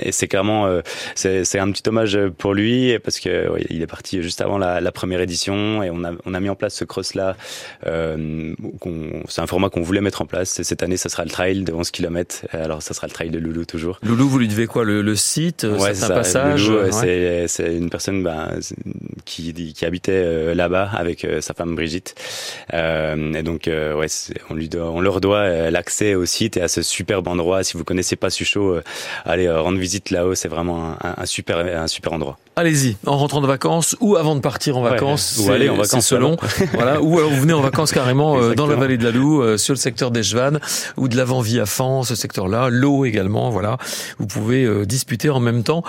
et 0.02 0.12
c'est 0.12 0.28
clairement 0.28 0.80
c'est 1.14 1.58
un 1.58 1.70
petit 1.70 1.88
hommage 1.88 2.18
pour 2.38 2.54
lui 2.54 2.98
parce 2.98 3.20
que 3.20 3.50
il 3.70 3.82
est 3.82 3.86
parti 3.86 4.22
juste 4.22 4.40
avant 4.40 4.58
la, 4.58 4.80
la 4.80 4.92
première 4.92 5.20
édition 5.20 5.82
et 5.82 5.90
on 5.90 6.04
a 6.04 6.12
on 6.24 6.34
a 6.34 6.40
mis 6.40 6.48
en 6.48 6.54
place 6.54 6.74
ce 6.74 6.84
cross 6.84 7.14
là 7.14 7.36
euh, 7.86 8.54
c'est 9.28 9.40
un 9.40 9.46
format 9.46 9.70
qu'on 9.70 9.82
voulait 9.82 10.00
mettre 10.00 10.22
en 10.22 10.26
place. 10.26 10.62
Cette 10.62 10.82
année, 10.82 10.96
ça 10.96 11.08
sera 11.08 11.24
le 11.24 11.30
trail 11.30 11.64
de 11.68 11.72
11 11.72 11.90
km. 11.90 12.46
Alors, 12.52 12.82
ça 12.82 12.94
sera 12.94 13.06
le 13.06 13.12
trail 13.12 13.30
de 13.30 13.38
Loulou 13.38 13.64
toujours. 13.64 13.98
Loulou, 14.02 14.28
vous 14.28 14.38
lui 14.38 14.48
devez 14.48 14.66
quoi 14.66 14.84
le, 14.84 15.02
le, 15.02 15.16
site 15.16 15.64
ouais, 15.64 15.94
c'est 15.94 16.04
un 16.04 16.08
passage 16.08 16.68
Loulou, 16.68 16.90
c'est 16.92 17.76
une 17.76 17.90
personne 17.90 18.22
ben, 18.22 18.58
qui, 19.24 19.52
qui 19.52 19.84
habitait 19.84 20.12
euh, 20.12 20.54
là-bas 20.54 20.90
avec 20.94 21.24
euh, 21.24 21.40
sa 21.40 21.54
femme 21.54 21.74
Brigitte. 21.74 22.14
Euh, 22.72 23.32
et 23.34 23.42
donc, 23.42 23.68
euh, 23.68 23.94
ouais, 23.94 24.06
on, 24.50 24.54
lui 24.54 24.68
doit, 24.68 24.90
on 24.90 25.00
leur 25.00 25.20
doit 25.20 25.70
l'accès 25.70 26.14
au 26.14 26.24
site 26.24 26.56
et 26.56 26.62
à 26.62 26.68
ce 26.68 26.82
superbe 26.82 27.28
endroit. 27.28 27.62
Si 27.62 27.76
vous 27.76 27.84
connaissez 27.84 28.16
pas 28.16 28.30
Suchot, 28.30 28.78
allez 29.24 29.50
rendre 29.50 29.78
visite 29.78 30.10
là-haut. 30.10 30.34
C'est 30.34 30.48
vraiment 30.48 30.96
un, 31.02 31.14
un, 31.18 31.26
super, 31.26 31.58
un 31.58 31.86
super 31.86 32.12
endroit. 32.12 32.38
Allez-y, 32.56 32.96
en 33.06 33.16
rentrant 33.16 33.40
de 33.40 33.46
vacances 33.46 33.96
ou 34.00 34.16
avant 34.16 34.34
de 34.34 34.40
partir 34.40 34.76
en 34.76 34.82
vacances. 34.82 35.40
ou 35.40 35.50
aller 35.50 35.68
en 35.68 35.76
vacances 35.76 36.06
selon. 36.06 36.36
voilà. 36.72 37.00
Ou 37.00 37.18
alors 37.18 37.30
vous 37.30 37.40
venez 37.40 37.52
en 37.52 37.60
vacances 37.60 37.92
carrément 37.92 38.52
dans 38.54 38.66
la 38.66 38.76
vallée 38.76 38.98
de 38.98 39.04
la 39.04 39.10
Loue, 39.10 39.56
sur 39.58 39.74
le 39.74 39.78
secteur 39.78 40.10
des 40.10 40.22
Chevannes 40.22 40.60
ou 40.96 41.08
de 41.08 41.16
l'avant-vie 41.16 41.57
à 41.60 41.66
Fan, 41.66 42.02
ce 42.04 42.14
secteur-là. 42.14 42.68
L'eau 42.70 43.04
également, 43.04 43.50
voilà. 43.50 43.78
Vous 44.18 44.26
pouvez 44.26 44.86
disputer 44.86 45.30
en 45.30 45.40
même 45.40 45.62
temps 45.62 45.82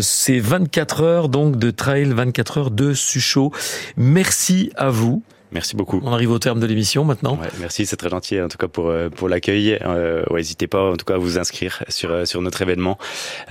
ces 0.00 0.40
24 0.40 1.02
heures 1.02 1.28
donc 1.28 1.56
de 1.56 1.70
trail, 1.70 2.04
24 2.04 2.58
heures 2.58 2.70
de 2.70 2.94
Suchot. 2.94 3.52
Merci 3.96 4.70
à 4.76 4.90
vous. 4.90 5.22
Merci 5.54 5.76
beaucoup. 5.76 6.00
On 6.04 6.12
arrive 6.12 6.32
au 6.32 6.40
terme 6.40 6.58
de 6.58 6.66
l'émission 6.66 7.04
maintenant. 7.04 7.38
Ouais, 7.40 7.46
merci, 7.60 7.86
c'est 7.86 7.96
très 7.96 8.08
gentil 8.08 8.40
en 8.40 8.48
tout 8.48 8.58
cas 8.58 8.66
pour 8.66 8.88
euh, 8.88 9.08
pour 9.08 9.28
l'accueil. 9.28 9.78
Euh, 9.82 10.24
ouais, 10.30 10.40
n'hésitez 10.40 10.66
pas 10.66 10.90
en 10.90 10.96
tout 10.96 11.04
cas 11.04 11.14
à 11.14 11.18
vous 11.18 11.38
inscrire 11.38 11.84
sur 11.88 12.10
euh, 12.10 12.24
sur 12.24 12.42
notre 12.42 12.60
événement. 12.60 12.98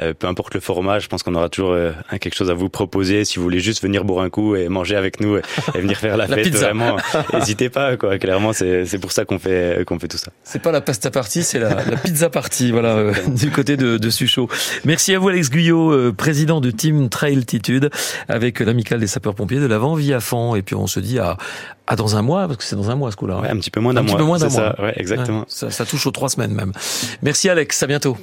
Euh, 0.01 0.13
peu 0.13 0.27
importe 0.27 0.53
le 0.53 0.59
format, 0.59 0.99
je 0.99 1.07
pense 1.07 1.23
qu'on 1.23 1.33
aura 1.33 1.47
toujours 1.47 1.77
quelque 2.19 2.35
chose 2.35 2.51
à 2.51 2.53
vous 2.53 2.67
proposer. 2.67 3.23
Si 3.23 3.37
vous 3.37 3.43
voulez 3.43 3.61
juste 3.61 3.81
venir 3.81 4.03
boire 4.03 4.25
un 4.25 4.29
coup 4.29 4.57
et 4.57 4.67
manger 4.67 4.97
avec 4.97 5.21
nous 5.21 5.37
et, 5.37 5.41
venir 5.75 5.97
faire 5.97 6.17
la, 6.17 6.27
fête, 6.33 6.53
vraiment, 6.53 6.97
n'hésitez 7.33 7.69
pas. 7.69 7.95
Quoi, 7.95 8.17
clairement, 8.17 8.51
c'est 8.51 8.85
c'est 8.85 8.99
pour 8.99 9.13
ça 9.13 9.23
qu'on 9.23 9.39
fait 9.39 9.85
qu'on 9.87 9.97
fait 9.97 10.09
tout 10.09 10.17
ça. 10.17 10.31
C'est 10.43 10.61
pas 10.61 10.73
la 10.73 10.81
pasta 10.81 11.09
party, 11.09 11.43
c'est 11.43 11.59
la, 11.59 11.85
la 11.85 11.95
pizza 11.95 12.29
party. 12.29 12.71
Voilà, 12.71 13.11
du 13.27 13.49
côté 13.49 13.77
de, 13.77 13.97
de 13.97 14.09
Suchot. 14.09 14.49
Merci 14.83 15.15
à 15.15 15.19
vous, 15.19 15.29
Alex 15.29 15.49
Guyot, 15.49 16.11
président 16.11 16.59
de 16.59 16.69
Team 16.69 17.07
Trailtitude, 17.07 17.89
avec 18.27 18.59
l'amicale 18.59 18.99
des 18.99 19.07
sapeurs-pompiers 19.07 19.61
de 19.61 19.67
l'avant 19.67 19.95
Via 19.95 20.19
Fond. 20.19 20.55
Et 20.55 20.63
puis 20.63 20.75
on 20.75 20.87
se 20.87 20.99
dit 20.99 21.19
à 21.19 21.37
ah, 21.85 21.95
dans 21.97 22.15
un 22.15 22.21
mois, 22.21 22.47
parce 22.47 22.57
que 22.57 22.63
c'est 22.63 22.77
dans 22.77 22.89
un 22.89 22.95
mois 22.95 23.11
ce 23.11 23.17
coup-là. 23.17 23.39
Ouais, 23.39 23.49
un 23.49 23.57
petit 23.57 23.71
peu 23.71 23.81
moins 23.81 23.93
d'un 23.93 24.03
mois. 24.03 24.11
Un 24.11 24.15
petit 24.15 24.17
peu 24.17 24.25
moins 24.25 24.37
d'un 24.37 24.49
mois. 24.49 24.75
Ça, 24.75 24.81
ouais, 24.81 24.93
exactement. 24.95 25.43
ça, 25.47 25.69
ça 25.69 25.85
touche 25.85 26.07
aux 26.07 26.11
trois 26.11 26.29
semaines 26.29 26.53
même. 26.53 26.71
Merci 27.21 27.49
Alex, 27.49 27.83
à 27.83 27.87
bientôt. 27.87 28.17